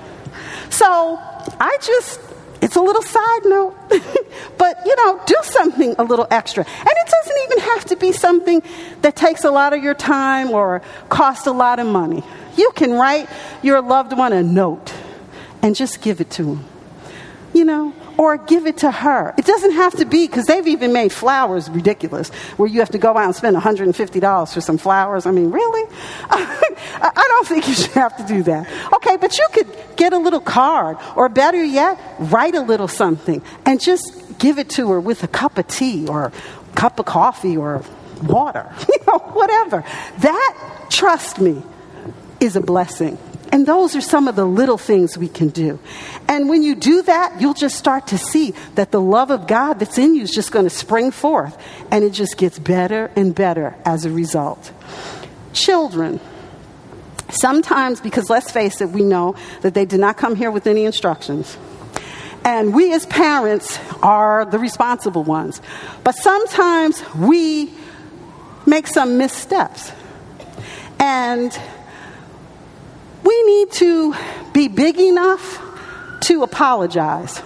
[0.71, 1.19] So
[1.61, 2.21] I just
[2.61, 3.77] it's a little side note,
[4.59, 6.65] but you know, do something a little extra.
[6.65, 8.63] And it doesn't even have to be something
[9.03, 12.23] that takes a lot of your time or costs a lot of money.
[12.57, 13.29] You can write
[13.63, 14.93] your loved one a note
[15.63, 16.65] and just give it to them.
[17.55, 19.33] You know, or give it to her.
[19.39, 22.29] It doesn't have to be, because they've even made flowers ridiculous,
[22.59, 25.25] where you have to go out and spend $150 for some flowers.
[25.25, 25.91] I mean, really?
[26.31, 28.69] I don't think you should have to do that.
[28.95, 33.41] Okay, but you could get a little card, or better yet, write a little something
[33.65, 36.33] and just give it to her with a cup of tea or a
[36.75, 37.85] cup of coffee or
[38.25, 39.85] water, you know, whatever.
[40.19, 41.63] That, trust me,
[42.41, 43.17] is a blessing.
[43.51, 45.79] And those are some of the little things we can do.
[46.29, 49.79] And when you do that, you'll just start to see that the love of God
[49.79, 51.57] that's in you is just going to spring forth.
[51.91, 54.73] And it just gets better and better as a result.
[55.53, 56.21] Children.
[57.31, 60.85] Sometimes, because let's face it, we know that they did not come here with any
[60.85, 61.57] instructions.
[62.45, 65.61] And we as parents are the responsible ones.
[66.05, 67.73] But sometimes we
[68.67, 69.93] make some missteps.
[70.99, 71.59] And
[73.29, 74.15] we need to
[74.55, 75.61] be big enough
[76.21, 77.43] to apologize.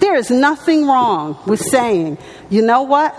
[0.00, 2.16] There is nothing wrong with saying,
[2.48, 3.14] you know what?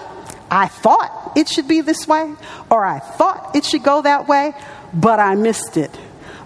[0.49, 2.33] I thought it should be this way,
[2.71, 4.53] or I thought it should go that way,
[4.91, 5.95] but I missed it.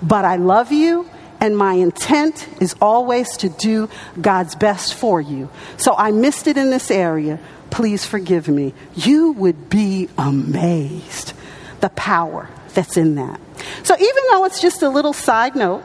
[0.02, 5.49] But I love you, and my intent is always to do God's best for you.
[5.78, 7.39] So I missed it in this area.
[7.69, 8.73] Please forgive me.
[8.95, 11.32] You would be amazed
[11.80, 13.39] the power that's in that.
[13.84, 15.84] So even though it's just a little side note,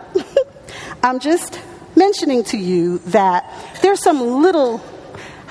[1.03, 1.61] I'm just
[1.97, 3.49] mentioning to you that
[3.83, 4.81] there's some little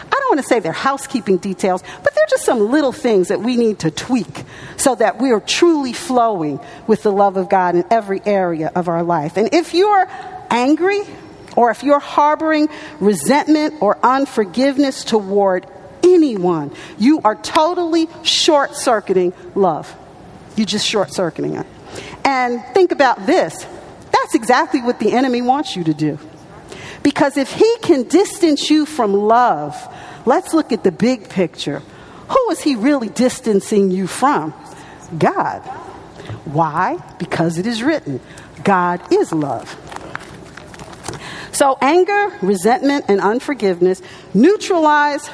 [0.07, 3.41] I don't want to say they're housekeeping details, but they're just some little things that
[3.41, 4.45] we need to tweak
[4.77, 8.87] so that we are truly flowing with the love of God in every area of
[8.87, 9.37] our life.
[9.37, 10.07] And if you're
[10.49, 11.01] angry
[11.57, 15.67] or if you're harboring resentment or unforgiveness toward
[16.03, 19.93] anyone, you are totally short circuiting love.
[20.55, 21.65] You're just short circuiting it.
[22.23, 23.65] And think about this
[24.11, 26.19] that's exactly what the enemy wants you to do.
[27.01, 29.75] Because if he can distance you from love,
[30.25, 31.81] let's look at the big picture.
[32.29, 34.53] Who is he really distancing you from?
[35.17, 35.61] God.
[36.43, 36.97] Why?
[37.19, 38.19] Because it is written
[38.63, 39.75] God is love.
[41.53, 44.01] So, anger, resentment, and unforgiveness
[44.33, 45.29] neutralize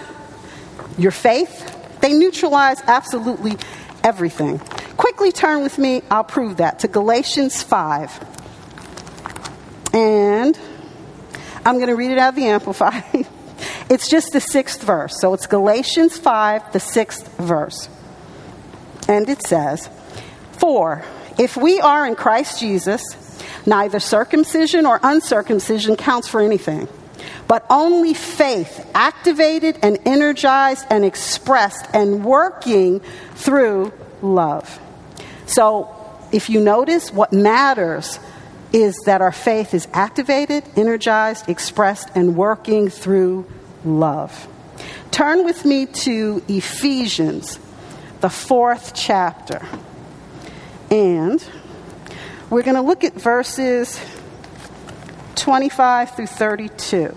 [0.98, 2.00] your faith.
[2.02, 3.58] They neutralize absolutely
[4.04, 4.62] everything.
[5.04, 8.26] Quickly turn with me, I'll prove that, to Galatians 5.
[9.94, 10.58] And
[11.66, 13.04] I'm going to read it out of the Amplified.
[13.90, 15.20] it's just the sixth verse.
[15.20, 17.90] So it's Galatians 5, the sixth verse.
[19.10, 19.90] And it says,
[20.54, 21.04] For
[21.38, 23.04] if we are in Christ Jesus,
[23.66, 26.88] neither circumcision or uncircumcision counts for anything,
[27.50, 33.02] but only faith activated and energized and expressed and working
[33.36, 34.80] through love.
[35.54, 35.88] So,
[36.32, 38.18] if you notice, what matters
[38.72, 43.46] is that our faith is activated, energized, expressed, and working through
[43.86, 44.48] love.
[45.12, 47.60] Turn with me to Ephesians,
[48.22, 49.64] the fourth chapter.
[50.90, 51.48] And
[52.50, 54.00] we're going to look at verses
[55.36, 57.16] 25 through 32.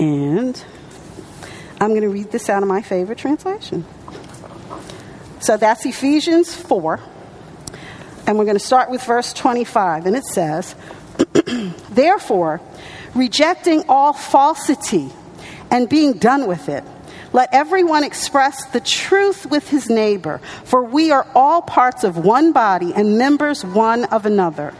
[0.00, 0.64] And
[1.80, 3.84] I'm going to read this out of my favorite translation.
[5.40, 7.00] So that's Ephesians 4.
[8.26, 10.06] And we're going to start with verse 25.
[10.06, 10.74] And it says,
[11.90, 12.60] Therefore,
[13.14, 15.10] rejecting all falsity
[15.70, 16.84] and being done with it,
[17.32, 22.52] let everyone express the truth with his neighbor, for we are all parts of one
[22.52, 24.74] body and members one of another.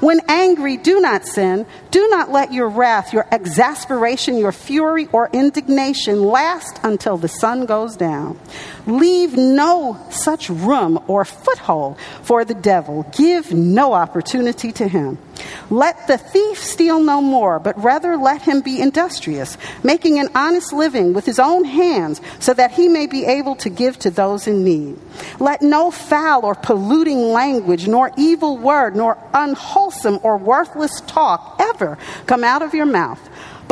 [0.00, 1.66] When angry, do not sin.
[1.90, 7.66] Do not let your wrath, your exasperation, your fury, or indignation last until the sun
[7.66, 8.38] goes down.
[8.86, 13.06] Leave no such room or foothold for the devil.
[13.16, 15.18] Give no opportunity to him.
[15.70, 20.72] Let the thief steal no more, but rather let him be industrious, making an honest
[20.72, 24.46] living with his own hands, so that he may be able to give to those
[24.46, 24.98] in need.
[25.38, 31.98] Let no foul or polluting language, nor evil word, nor unwholesome or worthless talk ever
[32.26, 33.20] come out of your mouth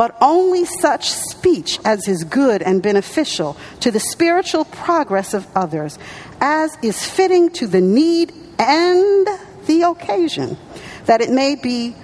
[0.01, 5.99] but only such speech as is good and beneficial to the spiritual progress of others,
[6.39, 9.27] as is fitting to the need and
[9.67, 10.57] the occasion,
[11.05, 11.95] that it may be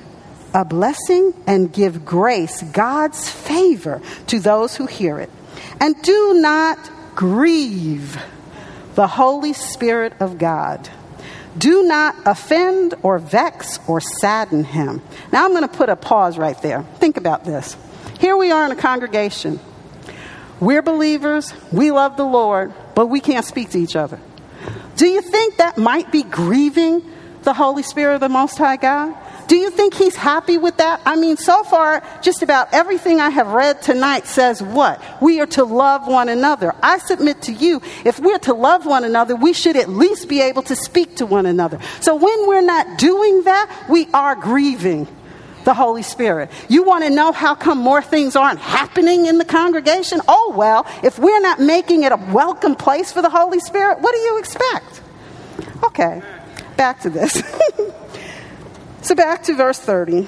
[0.53, 5.31] a blessing and give grace, God's favor to those who hear it.
[5.81, 6.77] And do not
[7.15, 8.21] grieve
[8.93, 10.87] the Holy Spirit of God.
[11.57, 15.01] Do not offend or vex or sadden him.
[15.31, 16.83] Now I'm going to put a pause right there.
[16.99, 17.75] Think about this.
[18.19, 19.59] Here we are in a congregation.
[20.59, 24.19] We're believers, we love the Lord, but we can't speak to each other.
[24.95, 27.03] Do you think that might be grieving
[27.43, 29.15] the Holy Spirit of the Most High God?
[29.47, 31.01] Do you think he's happy with that?
[31.05, 35.01] I mean, so far, just about everything I have read tonight says what?
[35.21, 36.73] We are to love one another.
[36.81, 40.41] I submit to you, if we're to love one another, we should at least be
[40.41, 41.79] able to speak to one another.
[42.01, 45.07] So when we're not doing that, we are grieving
[45.67, 46.49] the Holy Spirit.
[46.69, 50.21] You want to know how come more things aren't happening in the congregation?
[50.25, 54.15] Oh, well, if we're not making it a welcome place for the Holy Spirit, what
[54.15, 55.01] do you expect?
[55.83, 56.21] Okay,
[56.77, 57.43] back to this.
[59.01, 60.25] so back to verse 30.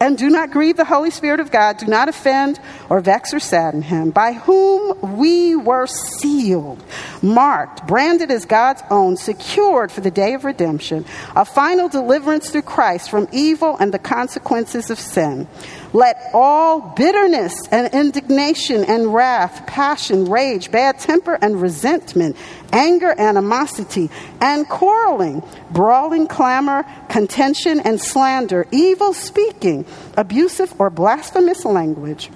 [0.00, 1.78] And do not grieve the Holy Spirit of God.
[1.78, 6.82] Do not offend or vex or sadden him, by whom we were sealed,
[7.22, 11.04] marked, branded as God's own, secured for the day of redemption,
[11.34, 15.48] a final deliverance through Christ from evil and the consequences of sin.
[15.92, 22.36] Let all bitterness and indignation and wrath, passion, rage, bad temper and resentment,
[22.72, 24.10] anger, animosity,
[24.40, 29.84] and quarreling, brawling, clamor, contention, and slander, evil speaking,
[30.16, 32.30] abusive or blasphemous language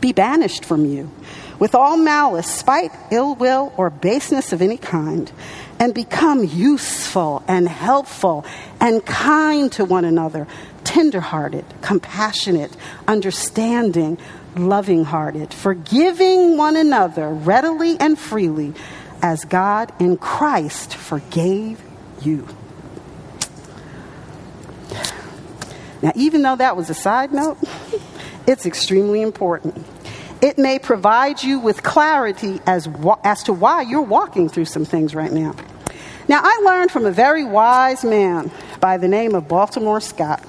[0.00, 1.10] be banished from you
[1.58, 5.30] with all malice, spite, ill will, or baseness of any kind,
[5.78, 8.46] and become useful and helpful
[8.80, 10.46] and kind to one another,
[10.84, 12.74] tenderhearted, compassionate,
[13.06, 14.16] understanding,
[14.56, 18.72] loving hearted, forgiving one another readily and freely,
[19.22, 21.82] as God in Christ forgave
[22.22, 22.46] you.
[26.02, 27.58] Now, even though that was a side note,
[28.46, 29.84] it's extremely important.
[30.40, 32.88] It may provide you with clarity as,
[33.22, 35.54] as to why you're walking through some things right now.
[36.28, 38.50] Now, I learned from a very wise man
[38.80, 40.42] by the name of Baltimore Scott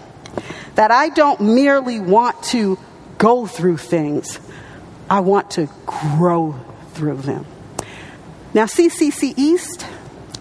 [0.75, 2.79] that I don't merely want to
[3.17, 4.39] go through things,
[5.09, 6.55] I want to grow
[6.93, 7.45] through them.
[8.53, 9.85] Now, CCC East,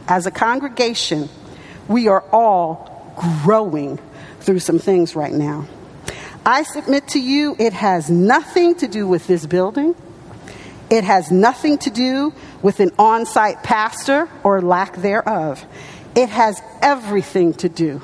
[0.09, 1.29] as a congregation,
[1.87, 4.01] we are all growing
[4.41, 5.67] through some things right now.
[6.45, 9.95] I submit to you, it has nothing to do with this building.
[10.91, 12.33] It has nothing to do
[12.63, 15.65] with an on site pastor or lack thereof.
[16.17, 18.03] It has everything to do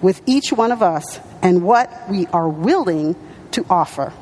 [0.00, 3.16] with each one of us and what we are willing
[3.52, 4.12] to offer.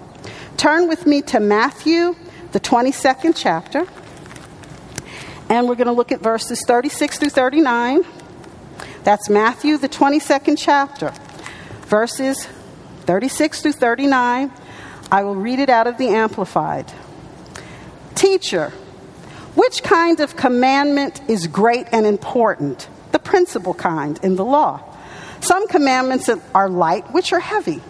[0.56, 2.16] Turn with me to Matthew,
[2.52, 3.86] the 22nd chapter,
[5.48, 8.02] and we're going to look at verses 36 through 39.
[9.04, 11.12] That's Matthew, the 22nd chapter,
[11.82, 12.46] verses
[13.02, 14.50] 36 through 39.
[15.10, 16.92] I will read it out of the Amplified.
[18.16, 18.70] Teacher,
[19.54, 22.88] which kind of commandment is great and important?
[23.12, 24.82] The principal kind in the law.
[25.40, 27.80] Some commandments are light, which are heavy.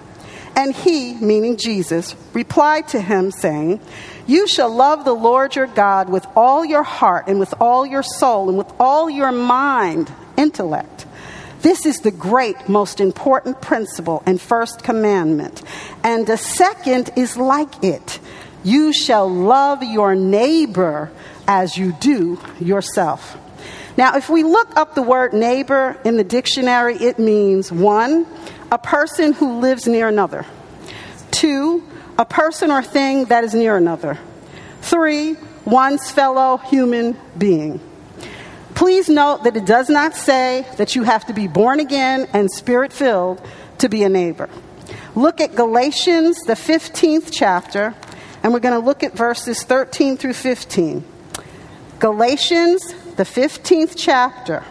[0.54, 3.80] And he, meaning Jesus, replied to him, saying,
[4.26, 8.02] You shall love the Lord your God with all your heart, and with all your
[8.02, 11.06] soul, and with all your mind, intellect
[11.66, 15.64] this is the great, most important principle and first commandment.
[16.04, 18.20] And the second is like it
[18.62, 21.10] you shall love your neighbor
[21.48, 23.36] as you do yourself.
[23.96, 28.26] Now, if we look up the word neighbor in the dictionary, it means one,
[28.70, 30.46] a person who lives near another,
[31.32, 31.82] two,
[32.18, 34.18] a person or thing that is near another,
[34.80, 37.80] three, one's fellow human being.
[38.74, 42.50] Please note that it does not say that you have to be born again and
[42.50, 43.40] spirit filled
[43.78, 44.48] to be a neighbor.
[45.14, 47.94] Look at Galatians, the 15th chapter,
[48.42, 51.04] and we're going to look at verses 13 through 15.
[51.98, 54.62] Galatians, the 15th chapter.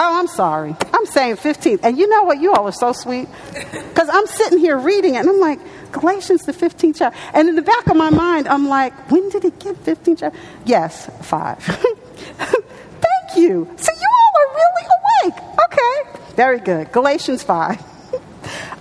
[0.00, 0.74] Oh, I'm sorry.
[0.92, 1.80] I'm saying 15th.
[1.82, 2.40] And you know what?
[2.40, 3.28] You all are so sweet.
[3.52, 5.60] Because I'm sitting here reading it, and I'm like,
[5.94, 7.18] Galatians, the 15th chapter.
[7.32, 10.38] And in the back of my mind, I'm like, when did it get 15th chapter?
[10.66, 11.58] Yes, five.
[11.64, 13.70] Thank you.
[13.76, 15.42] So you all are really awake.
[15.64, 16.20] Okay.
[16.36, 16.92] Very good.
[16.92, 17.82] Galatians 5.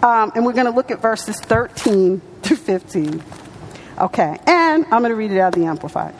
[0.03, 3.24] Um, and we're going to look at verses 13 through 15.
[3.99, 6.14] Okay, and I'm going to read it out of the Amplified.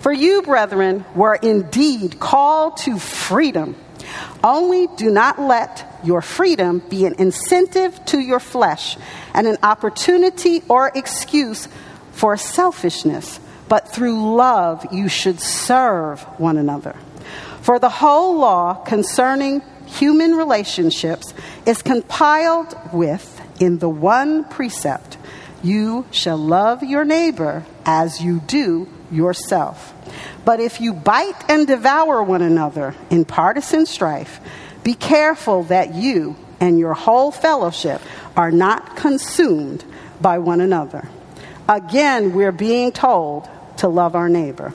[0.00, 3.76] For you, brethren, were indeed called to freedom.
[4.42, 8.96] Only do not let your freedom be an incentive to your flesh
[9.34, 11.68] and an opportunity or excuse
[12.12, 16.96] for selfishness, but through love you should serve one another.
[17.62, 21.34] For the whole law concerning human relationships
[21.66, 25.16] is compiled with in the one precept
[25.62, 29.92] you shall love your neighbor as you do yourself.
[30.46, 34.38] But if you bite and devour one another in partisan strife,
[34.84, 38.00] be careful that you and your whole fellowship
[38.36, 39.84] are not consumed
[40.20, 41.08] by one another.
[41.68, 44.72] Again, we're being told to love our neighbor.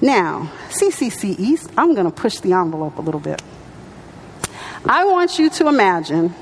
[0.00, 3.42] Now, CCC East, I'm going to push the envelope a little bit.
[4.86, 6.36] I want you to imagine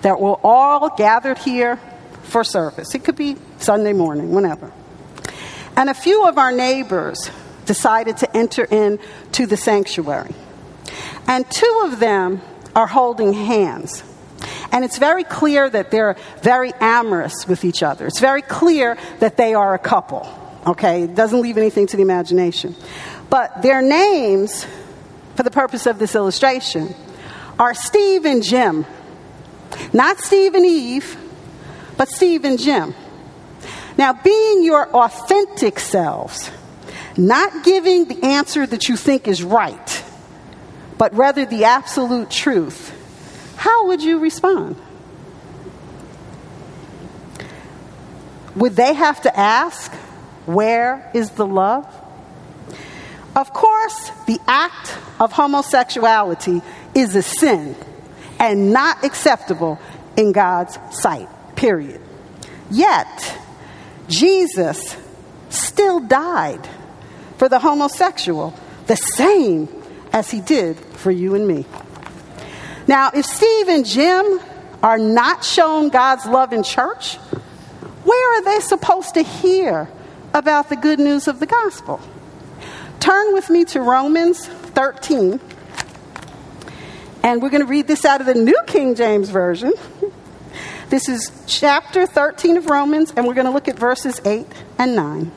[0.00, 1.78] that we're all gathered here
[2.24, 2.96] for service.
[2.96, 4.72] It could be Sunday morning, whenever.
[5.76, 7.30] And a few of our neighbors
[7.66, 10.34] decided to enter into the sanctuary.
[11.26, 12.40] And two of them
[12.74, 14.02] are holding hands.
[14.72, 18.06] And it's very clear that they're very amorous with each other.
[18.06, 20.26] It's very clear that they are a couple.
[20.66, 21.02] Okay?
[21.04, 22.74] It doesn't leave anything to the imagination.
[23.30, 24.66] But their names,
[25.36, 26.94] for the purpose of this illustration,
[27.58, 28.86] are Steve and Jim.
[29.92, 31.16] Not Steve and Eve,
[31.96, 32.94] but Steve and Jim.
[33.98, 36.50] Now, being your authentic selves,
[37.16, 40.04] not giving the answer that you think is right,
[40.98, 42.92] but rather the absolute truth,
[43.56, 44.76] how would you respond?
[48.56, 49.92] Would they have to ask,
[50.46, 51.86] Where is the love?
[53.34, 56.60] Of course, the act of homosexuality
[56.94, 57.74] is a sin
[58.38, 59.78] and not acceptable
[60.16, 62.00] in God's sight, period.
[62.70, 63.38] Yet,
[64.08, 64.96] Jesus
[65.48, 66.68] still died
[67.38, 68.54] for the homosexual
[68.86, 69.68] the same
[70.12, 71.64] as he did for you and me.
[72.86, 74.40] Now, if Steve and Jim
[74.82, 77.16] are not shown God's love in church,
[78.04, 79.88] where are they supposed to hear
[80.34, 82.00] about the good news of the gospel?
[82.98, 85.40] Turn with me to Romans 13.
[87.22, 89.72] And we're going to read this out of the New King James Version.
[90.88, 94.46] This is chapter 13 of Romans, and we're going to look at verses 8
[94.78, 95.32] and 9.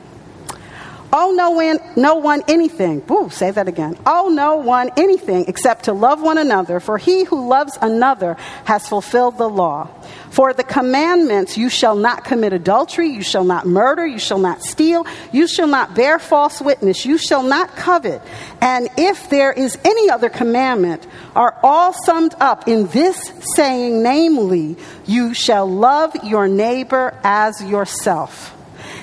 [1.12, 3.02] Oh, no one, no one anything.
[3.10, 3.96] Ooh, say that again.
[4.04, 8.34] Oh, no one anything except to love one another, for he who loves another
[8.64, 9.88] has fulfilled the law.
[10.30, 14.62] For the commandments, you shall not commit adultery, you shall not murder, you shall not
[14.62, 18.20] steal, you shall not bear false witness, you shall not covet.
[18.60, 24.76] And if there is any other commandment, are all summed up in this saying, namely,
[25.06, 28.55] you shall love your neighbor as yourself.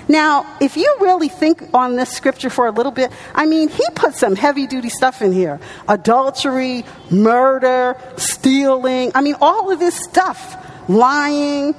[0.07, 3.83] Now, if you really think on this scripture for a little bit, I mean, he
[3.95, 9.11] put some heavy duty stuff in here adultery, murder, stealing.
[9.15, 10.57] I mean, all of this stuff,
[10.89, 11.75] lying.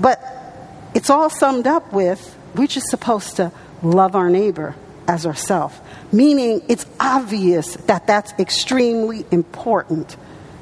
[0.00, 0.20] But
[0.94, 3.52] it's all summed up with we're just supposed to
[3.82, 4.74] love our neighbor
[5.08, 5.78] as ourselves.
[6.12, 10.16] Meaning, it's obvious that that's extremely important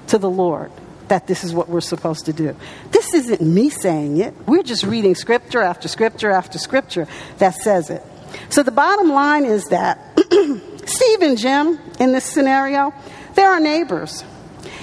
[0.09, 0.71] to the Lord
[1.15, 2.57] that this is what we're supposed to do.
[2.91, 4.35] This isn't me saying it.
[4.49, 7.07] We're just reading scripture after scripture after scripture
[7.39, 8.03] that says it.
[8.49, 9.97] So the bottom line is that
[10.89, 12.93] Steve and Jim, in this scenario,
[13.37, 14.25] they're our neighbors.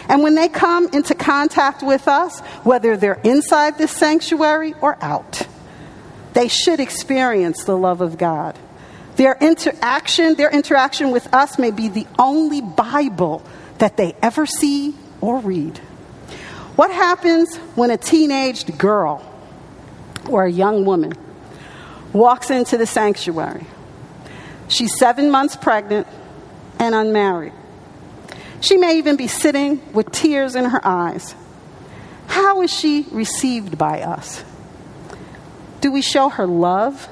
[0.08, 5.46] And when they come into contact with us, whether they're inside this sanctuary or out,
[6.32, 8.58] they should experience the love of God.
[9.18, 13.44] Their interaction, their interaction with us may be the only Bible
[13.80, 15.82] that they ever see or read.
[16.76, 19.28] What happens when a teenaged girl
[20.30, 21.14] or a young woman
[22.14, 23.66] walks into the sanctuary?
[24.68, 26.08] She's seven months pregnant
[26.80, 27.54] and unmarried.
[28.62, 31.36] She may even be sitting with tears in her eyes.
[32.28, 34.44] How is she received by us?
[35.82, 37.10] Do we show her love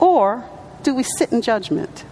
[0.00, 0.48] or
[0.82, 2.04] do we sit in judgment?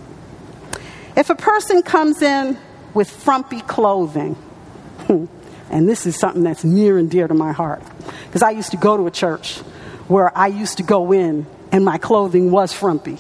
[1.17, 2.59] If a person comes in
[2.95, 4.35] with frumpy clothing,
[5.07, 5.27] hmm,
[5.73, 7.83] And this is something that's near and dear to my heart.
[8.27, 9.59] Because I used to go to a church
[10.07, 13.19] where I used to go in and my clothing was frumpy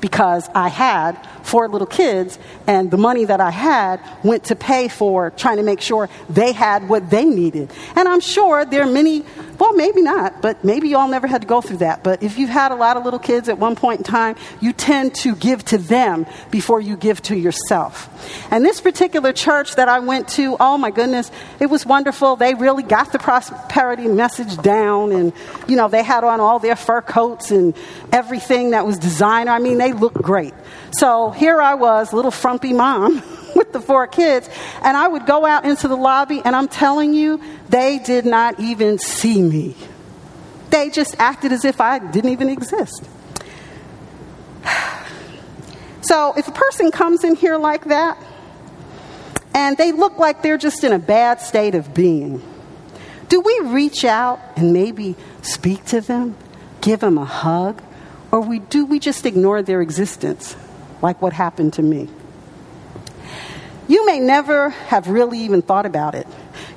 [0.00, 1.14] because I had
[1.46, 5.62] four little kids, and the money that I had went to pay for trying to
[5.62, 7.70] make sure they had what they needed.
[7.94, 9.24] And I'm sure there are many,
[9.58, 12.02] well, maybe not, but maybe you all never had to go through that.
[12.02, 14.72] But if you've had a lot of little kids at one point in time, you
[14.72, 18.10] tend to give to them before you give to yourself.
[18.50, 21.30] And this particular church that I went to, oh my goodness,
[21.60, 22.34] it was wonderful.
[22.34, 25.32] They really got the prosperity message down, and,
[25.68, 27.72] you know, they had on all their fur coats and
[28.10, 29.52] everything that was designer.
[29.52, 30.54] I mean, they looked great.
[30.92, 33.22] So here I was, little frumpy mom
[33.54, 34.48] with the four kids,
[34.82, 38.60] and I would go out into the lobby, and I'm telling you, they did not
[38.60, 39.76] even see me.
[40.70, 43.04] They just acted as if I didn't even exist.
[46.02, 48.16] So if a person comes in here like that,
[49.52, 52.40] and they look like they're just in a bad state of being,
[53.28, 56.36] do we reach out and maybe speak to them,
[56.80, 57.82] give them a hug,
[58.30, 60.54] or we, do we just ignore their existence?
[61.02, 62.08] Like what happened to me.
[63.88, 66.26] You may never have really even thought about it.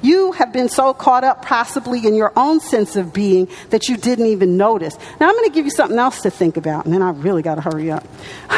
[0.01, 3.97] You have been so caught up, possibly in your own sense of being, that you
[3.97, 4.95] didn't even notice.
[5.19, 7.41] Now, I'm going to give you something else to think about, and then I really
[7.41, 8.05] got to hurry up.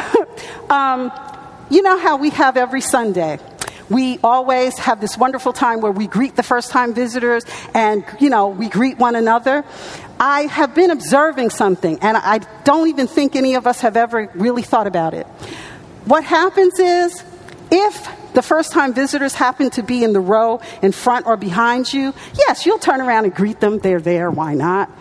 [0.70, 1.12] um,
[1.70, 3.40] you know how we have every Sunday
[3.92, 7.44] we always have this wonderful time where we greet the first time visitors
[7.74, 9.66] and, you know, we greet one another.
[10.24, 14.30] I have been observing something, and I don't even think any of us have ever
[14.36, 15.26] really thought about it.
[16.06, 17.24] What happens is,
[17.72, 21.92] if the first time visitors happen to be in the row in front or behind
[21.92, 23.80] you, yes, you'll turn around and greet them.
[23.80, 24.92] They're there, why not?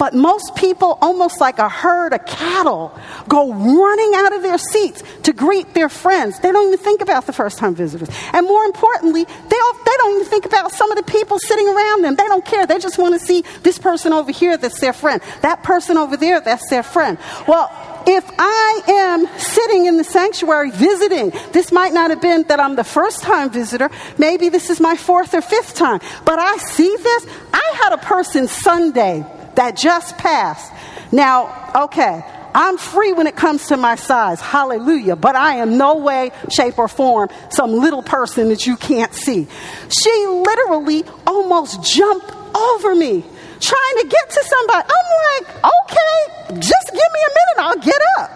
[0.00, 2.98] But most people, almost like a herd of cattle,
[3.28, 6.40] go running out of their seats to greet their friends.
[6.40, 8.08] They don't even think about the first time visitors.
[8.32, 11.68] And more importantly, they don't, they don't even think about some of the people sitting
[11.68, 12.16] around them.
[12.16, 12.66] They don't care.
[12.66, 16.16] They just want to see this person over here that's their friend, that person over
[16.16, 17.18] there that's their friend.
[17.46, 17.70] Well,
[18.06, 22.74] if I am sitting in the sanctuary visiting, this might not have been that I'm
[22.74, 26.96] the first time visitor, maybe this is my fourth or fifth time, but I see
[26.96, 27.26] this.
[27.52, 29.26] I had a person Sunday
[29.56, 30.72] that just passed.
[31.12, 32.24] Now, okay,
[32.54, 34.40] I'm free when it comes to my size.
[34.40, 35.16] Hallelujah.
[35.16, 39.46] But I am no way, shape, or form some little person that you can't see.
[39.88, 43.24] She literally almost jumped over me
[43.60, 44.88] trying to get to somebody.
[44.88, 48.30] I'm like, okay, just give me a minute, I'll get up.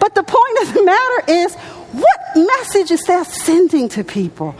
[0.00, 1.54] But the point of the matter is,
[1.92, 4.54] what message is that sending to people?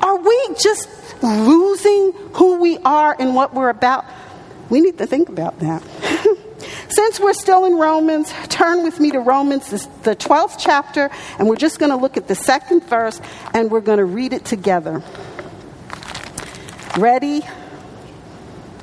[0.00, 0.88] Are we just
[1.22, 4.04] losing who we are and what we're about?
[4.72, 5.82] We need to think about that.
[6.88, 11.56] Since we're still in Romans, turn with me to Romans, the 12th chapter, and we're
[11.56, 13.20] just going to look at the second verse
[13.52, 15.02] and we're going to read it together.
[16.96, 17.42] Ready?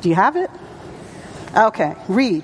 [0.01, 0.51] Do you have it?
[1.57, 2.43] Okay, read.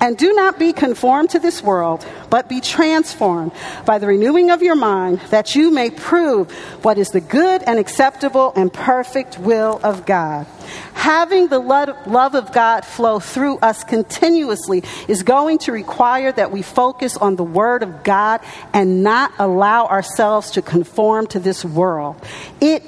[0.00, 3.52] And do not be conformed to this world, but be transformed
[3.86, 6.50] by the renewing of your mind, that you may prove
[6.84, 10.46] what is the good and acceptable and perfect will of God.
[10.94, 16.62] Having the love of God flow through us continuously is going to require that we
[16.62, 18.40] focus on the Word of God
[18.72, 22.16] and not allow ourselves to conform to this world.
[22.60, 22.82] It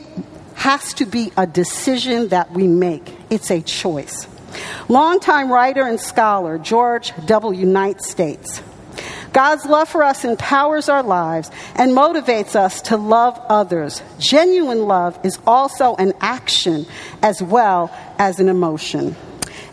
[0.55, 4.27] has to be a decision that we make, it's a choice.
[4.89, 7.67] Longtime writer and scholar George W.
[7.67, 8.63] Knight states
[9.37, 14.03] God's love for us empowers our lives and motivates us to love others.
[14.19, 16.87] Genuine love is also an action
[17.23, 19.15] as well as an emotion.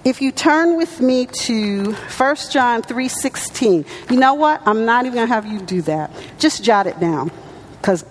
[0.04, 3.86] If you turn with me to 1 John 3:16.
[4.10, 4.62] You know what?
[4.66, 6.12] I'm not even going to have you do that.
[6.40, 7.32] Just jot it down
[7.82, 8.04] cuz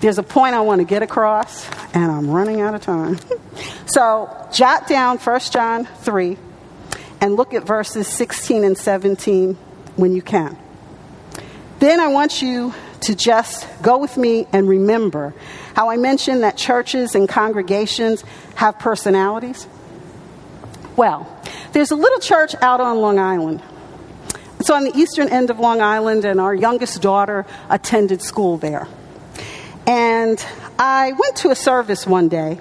[0.00, 3.18] there's a point I want to get across and I'm running out of time.
[3.86, 6.38] so, jot down 1 John 3
[7.20, 9.54] and look at verses 16 and 17
[9.96, 10.58] when you can.
[11.78, 15.34] Then I want you to just go with me and remember
[15.74, 18.24] how I mentioned that churches and congregations
[18.54, 19.66] have personalities.
[20.96, 21.30] Well,
[21.72, 23.62] there's a little church out on Long Island.
[24.58, 28.88] It's on the eastern end of Long Island, and our youngest daughter attended school there.
[29.86, 30.44] And
[30.78, 32.58] I went to a service one day,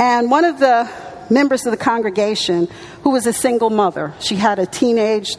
[0.00, 0.90] and one of the
[1.30, 2.68] members of the congregation,
[3.02, 5.36] who was a single mother, she had a teenage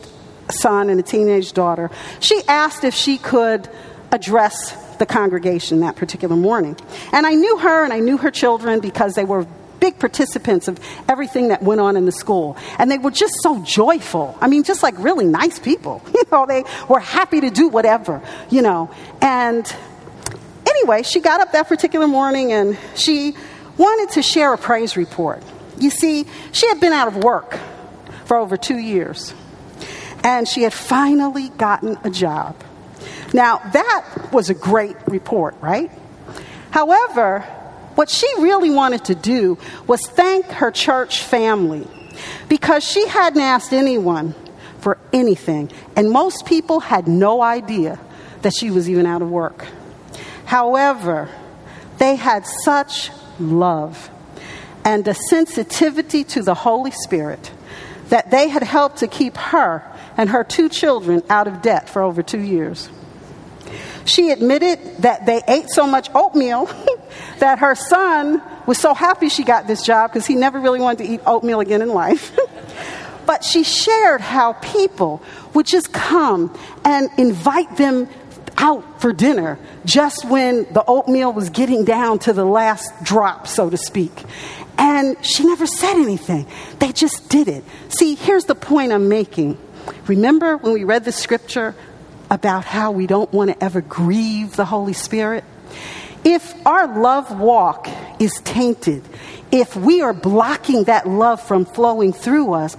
[0.50, 3.70] son and a teenage daughter, she asked if she could
[4.12, 6.76] address the congregation that particular morning.
[7.12, 9.46] And I knew her and I knew her children because they were
[9.80, 12.58] big participants of everything that went on in the school.
[12.78, 14.38] And they were just so joyful.
[14.42, 16.02] I mean, just like really nice people.
[16.20, 18.92] You know, they were happy to do whatever, you know.
[19.22, 19.66] And
[20.80, 23.36] anyway, she got up that particular morning and she
[23.78, 25.44] wanted to share a praise report.
[25.78, 27.58] You see, she had been out of work
[28.26, 29.34] for over two years
[30.24, 32.56] and she had finally gotten a job.
[33.34, 35.92] Now, that was a great report, right?
[36.72, 37.42] However,
[37.96, 39.58] what she really wanted to do
[39.88, 41.88] was thank her church family
[42.48, 44.36] because she hadn't asked anyone
[44.80, 48.00] for anything, and most people had no idea
[48.42, 49.68] that she was even out of work.
[50.50, 51.30] However,
[52.00, 54.10] they had such love
[54.84, 57.52] and a sensitivity to the Holy Spirit
[58.08, 59.84] that they had helped to keep her
[60.18, 62.90] and her two children out of debt for over two years.
[64.06, 66.66] She admitted that they ate so much oatmeal
[67.38, 71.06] that her son was so happy she got this job because he never really wanted
[71.06, 72.36] to eat oatmeal again in life.
[73.28, 75.22] but she shared how people
[75.54, 78.10] would just come and invite them
[78.60, 83.70] out for dinner just when the oatmeal was getting down to the last drop, so
[83.70, 84.12] to speak.
[84.78, 86.46] And she never said anything.
[86.80, 87.64] They just did it.
[87.90, 89.58] See, here's the point I'm making.
[90.08, 91.76] Remember when we read the scripture
[92.30, 95.44] about how we don't want to ever grieve the Holy Spirit?
[96.24, 97.90] If our love walk
[98.20, 99.04] is tainted,
[99.52, 102.78] if we are blocking that love from flowing through us,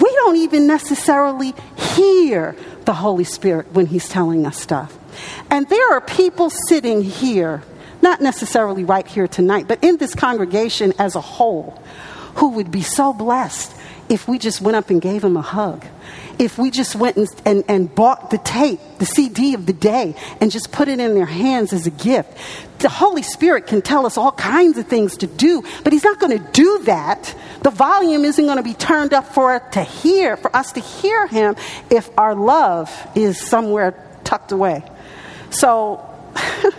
[0.00, 1.54] we don't even necessarily
[1.94, 4.96] hear the Holy Spirit when He's telling us stuff.
[5.50, 7.62] And there are people sitting here,
[8.02, 11.82] not necessarily right here tonight, but in this congregation as a whole,
[12.36, 13.76] who would be so blessed
[14.08, 15.84] if we just went up and gave them a hug
[16.40, 20.16] if we just went and, and, and bought the tape, the CD of the day,
[20.40, 22.34] and just put it in their hands as a gift.
[22.78, 26.18] The Holy Spirit can tell us all kinds of things to do, but He's not
[26.18, 27.36] going to do that.
[27.62, 30.80] The volume isn't going to be turned up for it to hear, for us to
[30.80, 31.56] hear Him,
[31.90, 34.82] if our love is somewhere tucked away.
[35.50, 36.02] So,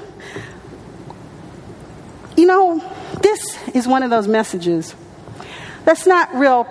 [2.35, 2.79] you know,
[3.21, 4.95] this is one of those messages
[5.85, 6.65] that's not real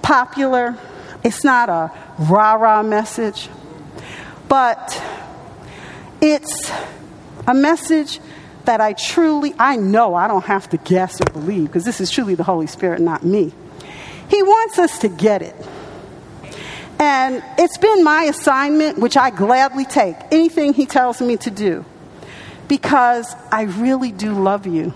[0.00, 0.78] popular
[1.22, 3.48] it's not a rah rah message,
[4.48, 5.02] but
[6.20, 6.70] it's
[7.46, 8.20] a message
[8.64, 12.10] that I truly, I know I don't have to guess or believe because this is
[12.10, 13.52] truly the Holy Spirit, not me.
[14.28, 15.56] He wants us to get it.
[16.98, 21.84] And it's been my assignment, which I gladly take, anything He tells me to do,
[22.68, 24.94] because I really do love you.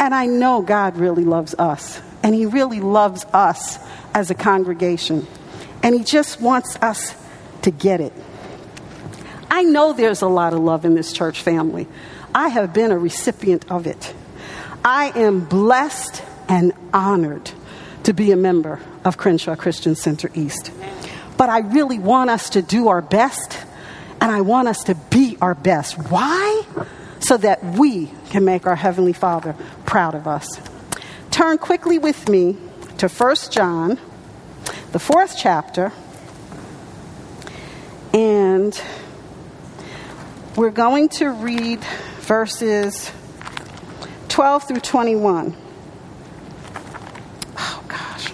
[0.00, 2.00] And I know God really loves us.
[2.22, 3.78] And He really loves us
[4.14, 5.26] as a congregation.
[5.82, 7.14] And He just wants us
[7.62, 8.12] to get it.
[9.50, 11.88] I know there's a lot of love in this church family.
[12.34, 14.14] I have been a recipient of it.
[14.84, 17.50] I am blessed and honored
[18.04, 20.70] to be a member of Crenshaw Christian Center East.
[21.36, 23.58] But I really want us to do our best,
[24.20, 25.98] and I want us to be our best.
[26.10, 26.62] Why?
[27.20, 29.54] So that we can make our Heavenly Father
[29.84, 30.48] proud of us.
[31.30, 32.56] Turn quickly with me
[33.00, 33.98] to 1 John,
[34.92, 35.90] the fourth chapter,
[38.12, 38.78] and
[40.54, 41.82] we're going to read
[42.18, 43.10] verses
[44.28, 45.56] 12 through 21.
[47.56, 48.32] Oh, gosh.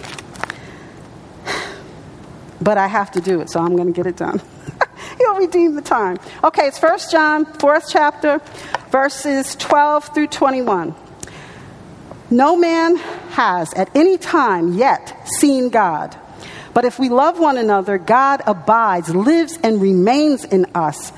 [2.59, 4.41] But I have to do it, so I'm going to get it done.
[5.17, 6.17] He'll redeem the time.
[6.43, 8.41] Okay, it's 1 John, 4th chapter,
[8.91, 11.06] verses 12 through 21.
[12.29, 12.97] No man
[13.31, 16.15] has at any time yet seen God.
[16.73, 21.11] But if we love one another, God abides, lives, and remains in us.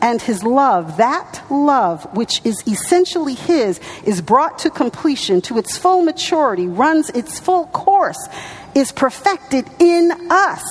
[0.00, 5.76] And his love, that love which is essentially his, is brought to completion, to its
[5.76, 8.28] full maturity, runs its full course,
[8.74, 10.62] is perfected in us.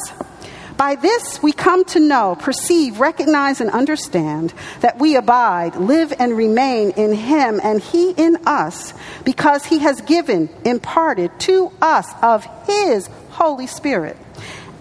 [0.78, 6.38] By this we come to know, perceive, recognize, and understand that we abide, live, and
[6.38, 8.94] remain in Him and He in us,
[9.26, 14.18] because He has given, imparted to us of His Holy Spirit.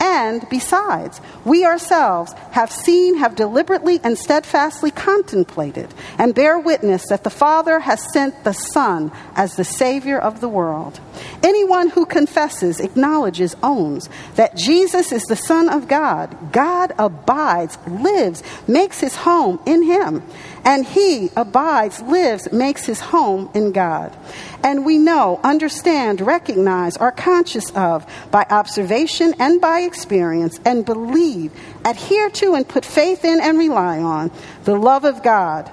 [0.01, 7.25] And besides, we ourselves have seen, have deliberately and steadfastly contemplated, and bear witness that
[7.25, 11.01] the Father has sent the Son as the Savior of the world.
[11.43, 18.43] Anyone who confesses, acknowledges, owns that Jesus is the Son of God, God abides, lives,
[18.69, 20.23] makes his home in him,
[20.65, 24.17] and he abides, lives, makes his home in God.
[24.63, 31.53] And we know, understand, recognize, are conscious of by observation and by experience, and believe,
[31.85, 34.31] adhere to, and put faith in and rely on
[34.65, 35.71] the love of God,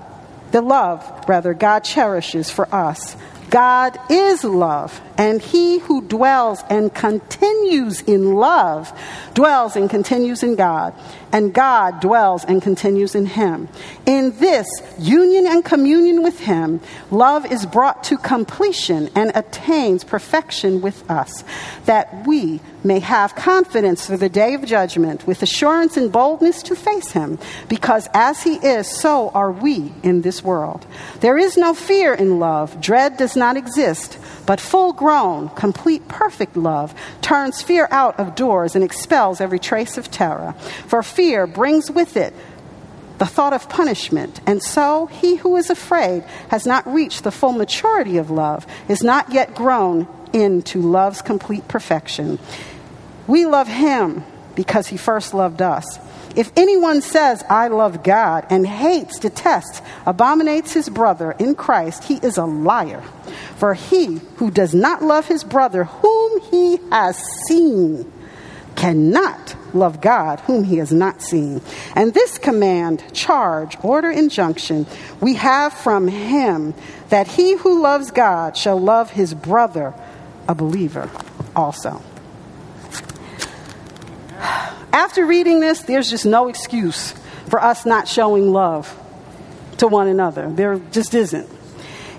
[0.52, 3.16] the love, rather, God cherishes for us.
[3.50, 8.92] God is love, and he who dwells and continues in love
[9.34, 10.94] dwells and continues in God,
[11.32, 13.68] and God dwells and continues in him.
[14.06, 14.68] In this
[15.00, 21.44] union and communion with him, love is brought to completion and attains perfection with us,
[21.86, 26.76] that we may have confidence for the day of judgment, with assurance and boldness to
[26.76, 27.40] face him,
[27.70, 30.86] because as he is, so are we in this world.
[31.22, 36.56] There is no fear in love, dread does not exist, but full grown, complete, perfect
[36.56, 40.54] love turns fear out of doors and expels every trace of terror.
[40.88, 42.34] For fear brings with it
[43.18, 47.52] the thought of punishment, and so he who is afraid has not reached the full
[47.52, 52.40] maturity of love, is not yet grown into love's complete perfection.
[53.28, 54.24] We love him
[54.56, 56.00] because he first loved us.
[56.36, 62.16] If anyone says, I love God, and hates, detests, abominates his brother in Christ, he
[62.16, 63.04] is a liar.
[63.58, 67.18] For he who does not love his brother, whom he has
[67.48, 68.12] seen,
[68.76, 71.62] cannot love God, whom he has not seen.
[71.96, 74.88] And this command, charge, order, injunction,
[75.22, 76.74] we have from him
[77.10, 79.94] that he who loves God shall love his brother,
[80.48, 81.10] a believer,
[81.56, 82.02] also.
[84.94, 87.14] After reading this, there's just no excuse
[87.48, 88.96] for us not showing love
[89.78, 90.52] to one another.
[90.52, 91.50] There just isn't.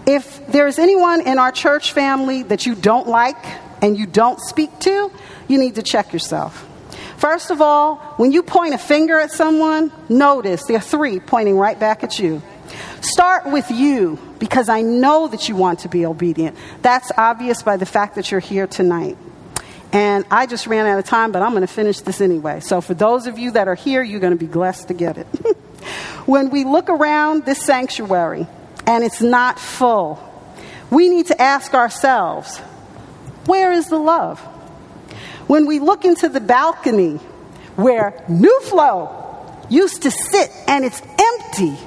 [0.06, 3.38] If there's anyone in our church family that you don't like
[3.80, 5.10] and you don't speak to,
[5.46, 6.68] you need to check yourself.
[7.16, 11.56] First of all, when you point a finger at someone, notice there are three pointing
[11.56, 12.42] right back at you.
[13.00, 16.56] Start with you because I know that you want to be obedient.
[16.82, 19.16] That's obvious by the fact that you're here tonight.
[19.94, 22.58] And I just ran out of time, but I'm going to finish this anyway.
[22.58, 25.16] So for those of you that are here, you're going to be blessed to get
[25.16, 25.26] it.
[26.26, 28.48] when we look around this sanctuary
[28.88, 30.18] and it's not full,
[30.90, 32.58] we need to ask ourselves,
[33.46, 34.40] where is the love?
[35.46, 37.18] When we look into the balcony
[37.76, 41.78] where New Flow used to sit and it's empty,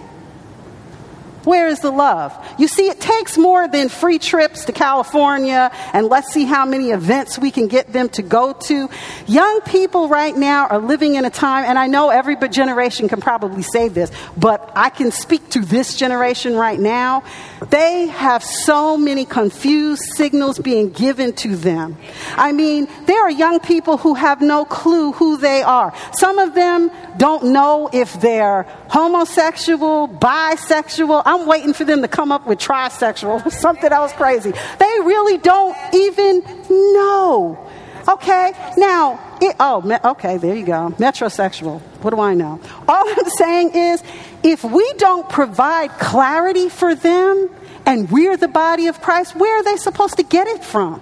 [1.47, 2.37] where is the love?
[2.59, 6.89] You see, it takes more than free trips to California and let's see how many
[6.91, 8.89] events we can get them to go to.
[9.27, 13.21] Young people right now are living in a time, and I know every generation can
[13.21, 17.23] probably say this, but I can speak to this generation right now.
[17.69, 21.97] They have so many confused signals being given to them.
[22.35, 25.93] I mean, there are young people who have no clue who they are.
[26.13, 31.23] Some of them don't know if they're homosexual, bisexual.
[31.25, 34.51] I'm waiting for them to come up with trisexual, something else crazy.
[34.51, 37.67] They really don't even know.
[38.07, 40.93] Okay, now, it, oh, okay, there you go.
[40.97, 41.81] Metrosexual.
[42.01, 42.59] What do I know?
[42.87, 44.03] All I'm saying is
[44.43, 47.49] if we don't provide clarity for them
[47.85, 51.01] and we're the body of Christ, where are they supposed to get it from?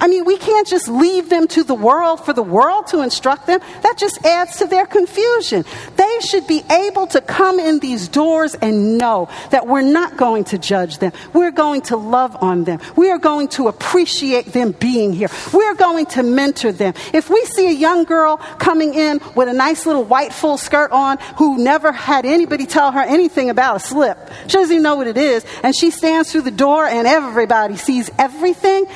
[0.00, 3.46] I mean, we can't just leave them to the world for the world to instruct
[3.46, 3.60] them.
[3.82, 5.64] That just adds to their confusion.
[6.14, 10.44] They should be able to come in these doors and know that we're not going
[10.44, 11.12] to judge them.
[11.32, 12.80] We're going to love on them.
[12.96, 15.28] We are going to appreciate them being here.
[15.52, 16.94] We're going to mentor them.
[17.12, 20.92] If we see a young girl coming in with a nice little white full skirt
[20.92, 24.96] on who never had anybody tell her anything about a slip, she doesn't even know
[24.96, 28.86] what it is, and she stands through the door and everybody sees everything,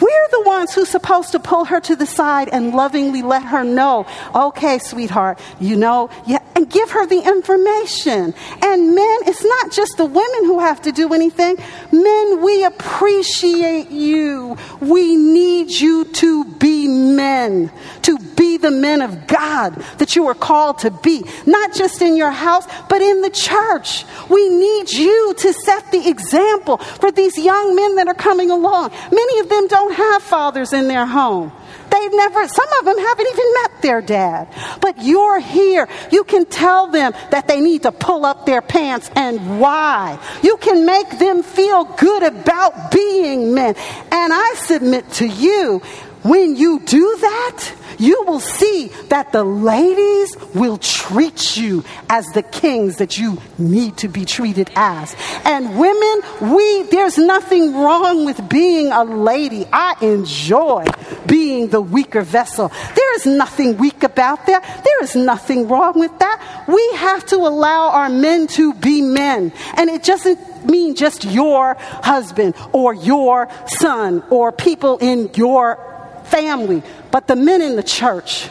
[0.00, 3.64] we're the ones who's supposed to pull her to the side and lovingly let her
[3.64, 8.34] know, okay, sweetheart, you know, yeah, and give her the information.
[8.62, 11.56] And men, it's not just the women who have to do anything.
[11.90, 14.58] Men, we appreciate you.
[14.80, 20.34] We need you to be men, to be the men of God that you are
[20.34, 24.04] called to be, not just in your house, but in the church.
[24.28, 28.90] We need you to set the example for these young men that are coming along.
[29.10, 31.52] Many of them don't have fathers in their home.
[31.90, 34.48] They've never, some of them haven't even met their dad.
[34.80, 35.88] But you're here.
[36.10, 40.18] You can tell them that they need to pull up their pants and why.
[40.42, 43.74] You can make them feel good about being men.
[44.12, 45.82] And I submit to you,
[46.22, 52.42] when you do that, you will see that the ladies will treat you as the
[52.42, 55.14] kings that you need to be treated as.
[55.44, 59.66] And women, we, there's nothing wrong with being a lady.
[59.72, 60.86] I enjoy
[61.26, 62.68] being the weaker vessel.
[62.94, 64.82] There is nothing weak about that.
[64.84, 66.64] There is nothing wrong with that.
[66.66, 69.52] We have to allow our men to be men.
[69.76, 75.89] And it doesn't mean just your husband or your son or people in your
[76.30, 78.48] family, but the men in the church.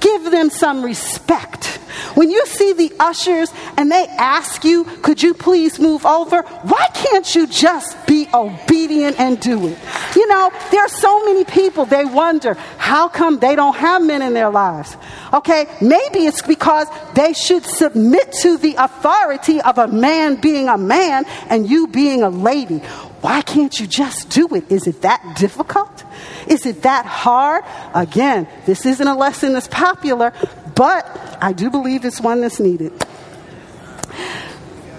[0.00, 1.80] Give them some respect.
[2.14, 6.42] When you see the ushers and they ask you, could you please move over?
[6.42, 9.78] Why can't you just be obedient and do it?
[10.14, 14.22] You know, there are so many people, they wonder, how come they don't have men
[14.22, 14.96] in their lives?
[15.32, 20.78] Okay, maybe it's because they should submit to the authority of a man being a
[20.78, 22.82] man and you being a lady.
[23.24, 24.70] Why can't you just do it?
[24.70, 26.04] Is it that difficult?
[26.46, 27.64] Is it that hard?
[27.94, 30.34] Again, this isn't a lesson that's popular,
[30.74, 32.92] but I do believe it's one that's needed.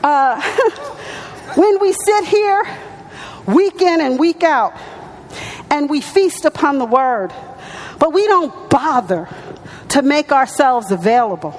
[0.03, 0.41] Uh,
[1.53, 2.65] when we sit here
[3.45, 4.73] week in and week out
[5.69, 7.31] and we feast upon the word,
[7.99, 9.29] but we don't bother
[9.89, 11.53] to make ourselves available.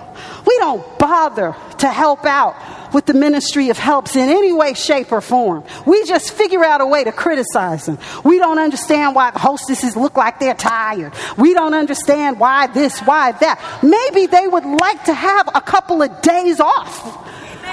[0.44, 2.56] We don't bother to help out
[2.92, 5.64] with the ministry of helps in any way, shape, or form.
[5.86, 7.98] We just figure out a way to criticize them.
[8.24, 11.12] We don't understand why the hostesses look like they're tired.
[11.36, 13.60] We don't understand why this, why that.
[13.82, 17.26] Maybe they would like to have a couple of days off.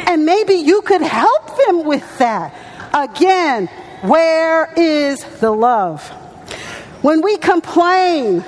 [0.08, 2.54] And maybe you could help them with that.
[2.94, 3.68] Again,
[4.02, 6.08] where is the love?
[7.02, 8.44] When we complain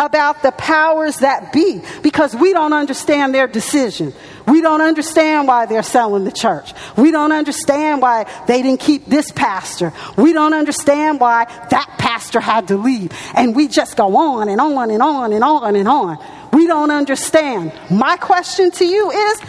[0.00, 4.12] about the powers that be because we don't understand their decision.
[4.50, 6.72] We don't understand why they're selling the church.
[6.96, 9.92] We don't understand why they didn't keep this pastor.
[10.16, 13.12] We don't understand why that pastor had to leave.
[13.34, 16.18] And we just go on and on and on and on and on.
[16.52, 17.72] We don't understand.
[17.90, 19.40] My question to you is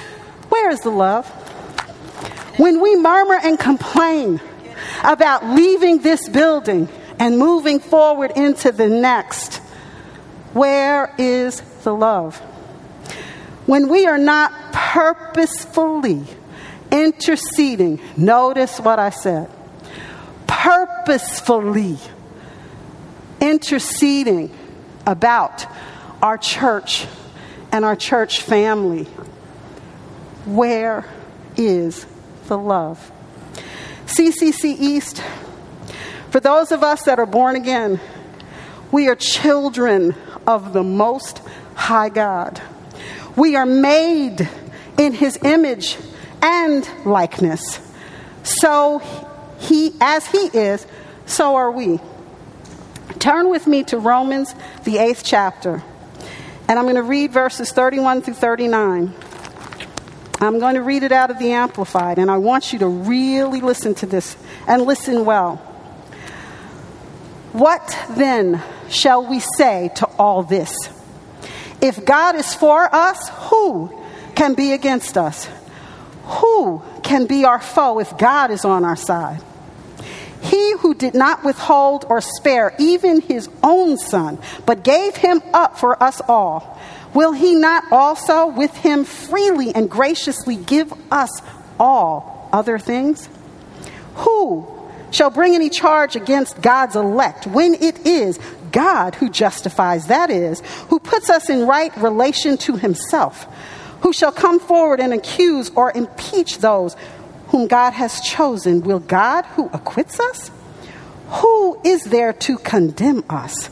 [0.49, 1.27] where is the love?
[2.57, 4.39] When we murmur and complain
[5.03, 9.57] about leaving this building and moving forward into the next,
[10.53, 12.39] where is the love?
[13.65, 16.23] When we are not purposefully
[16.91, 19.49] interceding, notice what I said
[20.61, 21.97] purposefully
[23.39, 24.55] interceding
[25.07, 25.65] about
[26.21, 27.07] our church
[27.71, 29.05] and our church family,
[30.45, 31.05] where
[31.57, 32.05] is
[32.47, 33.11] the love.
[34.05, 35.23] CCC East,
[36.29, 37.99] for those of us that are born again,
[38.91, 40.13] we are children
[40.45, 41.41] of the Most
[41.75, 42.61] High God.
[43.35, 44.49] We are made
[44.97, 45.97] in His image
[46.41, 47.79] and likeness.
[48.43, 49.01] So
[49.59, 50.85] he, as He is,
[51.25, 51.99] so are we.
[53.19, 55.83] Turn with me to Romans, the eighth chapter,
[56.67, 59.13] and I'm going to read verses 31 through 39.
[60.39, 63.61] I'm going to read it out of the Amplified, and I want you to really
[63.61, 64.35] listen to this
[64.67, 65.57] and listen well.
[67.51, 70.75] What then shall we say to all this?
[71.81, 73.91] If God is for us, who
[74.35, 75.49] can be against us?
[76.23, 79.41] Who can be our foe if God is on our side?
[80.41, 85.77] He who did not withhold or spare even his own son, but gave him up
[85.77, 86.79] for us all
[87.13, 91.41] will he not also with him freely and graciously give us
[91.79, 93.27] all other things?
[94.15, 94.67] Who
[95.11, 98.39] shall bring any charge against God's elect when it is
[98.71, 103.47] God who justifies, that is, who puts us in right relation to himself?
[104.01, 106.95] Who shall come forward and accuse or impeach those
[107.47, 108.81] whom God has chosen?
[108.81, 110.49] Will God who acquits us?
[111.27, 113.69] Who is there to condemn us?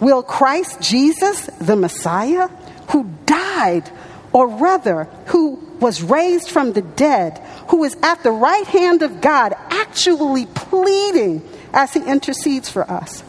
[0.00, 2.48] Will Christ Jesus, the Messiah,
[2.90, 3.90] who died,
[4.32, 9.20] or rather, who was raised from the dead, who is at the right hand of
[9.20, 13.22] God, actually pleading as he intercedes for us?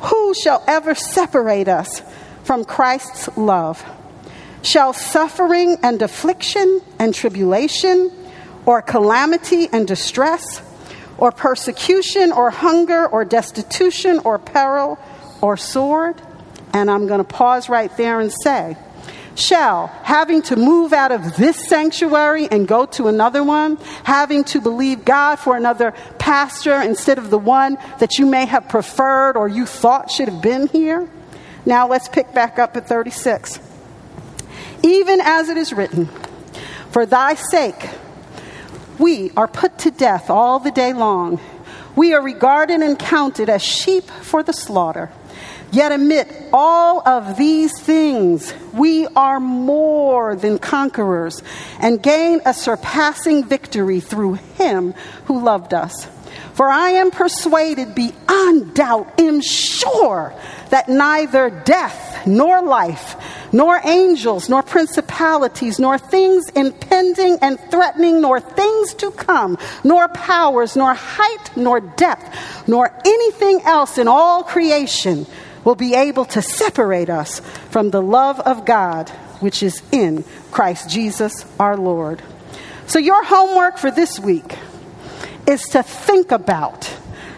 [0.00, 2.02] Who shall ever separate us
[2.44, 3.84] from Christ's love?
[4.62, 8.10] Shall suffering and affliction and tribulation,
[8.64, 10.60] or calamity and distress,
[11.18, 14.98] or persecution, or hunger, or destitution, or peril,
[15.40, 16.20] or sword.
[16.72, 18.76] And I'm going to pause right there and say,
[19.38, 24.60] shall, having to move out of this sanctuary and go to another one, having to
[24.60, 29.48] believe God for another pastor instead of the one that you may have preferred or
[29.48, 31.08] you thought should have been here.
[31.64, 33.60] Now let's pick back up at 36.
[34.82, 36.08] Even as it is written,
[36.90, 37.90] For thy sake
[38.98, 41.40] we are put to death all the day long.
[41.94, 45.10] We are regarded and counted as sheep for the slaughter.
[45.72, 51.42] Yet amid all of these things, we are more than conquerors
[51.80, 54.94] and gain a surpassing victory through him
[55.24, 56.08] who loved us.
[56.54, 60.32] For I am persuaded beyond doubt, am sure
[60.70, 63.16] that neither death nor life,
[63.52, 70.76] nor angels, nor principalities, nor things impending and threatening, nor things to come, nor powers,
[70.76, 75.26] nor height, nor depth, nor anything else in all creation
[75.66, 77.40] will be able to separate us
[77.70, 79.10] from the love of God
[79.40, 82.22] which is in Christ Jesus our Lord.
[82.86, 84.56] So, your homework for this week
[85.46, 86.88] is to think about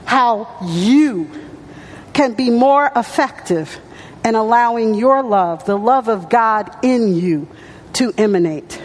[0.05, 1.31] how you
[2.13, 3.81] can be more effective
[4.25, 7.49] in allowing your love, the love of God in you,
[7.95, 8.81] to emanate.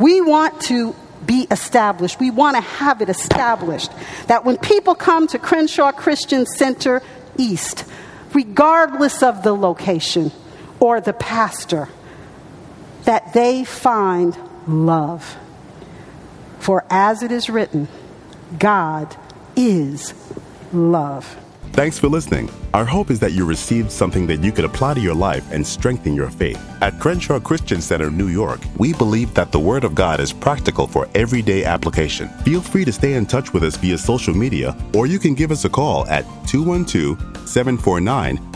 [0.00, 0.94] We want to
[1.24, 2.18] be established.
[2.18, 3.92] We want to have it established
[4.26, 7.00] that when people come to Crenshaw Christian Center
[7.38, 7.84] East,
[8.36, 10.30] regardless of the location
[10.78, 11.88] or the pastor,
[13.04, 14.36] that they find
[14.68, 15.38] love.
[16.58, 17.88] For as it is written,
[18.58, 19.16] God
[19.56, 20.12] is
[20.70, 21.34] love.
[21.76, 22.48] Thanks for listening.
[22.72, 25.64] Our hope is that you received something that you could apply to your life and
[25.66, 26.58] strengthen your faith.
[26.80, 30.86] At Crenshaw Christian Center, New York, we believe that the Word of God is practical
[30.86, 32.28] for everyday application.
[32.46, 35.50] Feel free to stay in touch with us via social media, or you can give
[35.50, 38.38] us a call at 212 749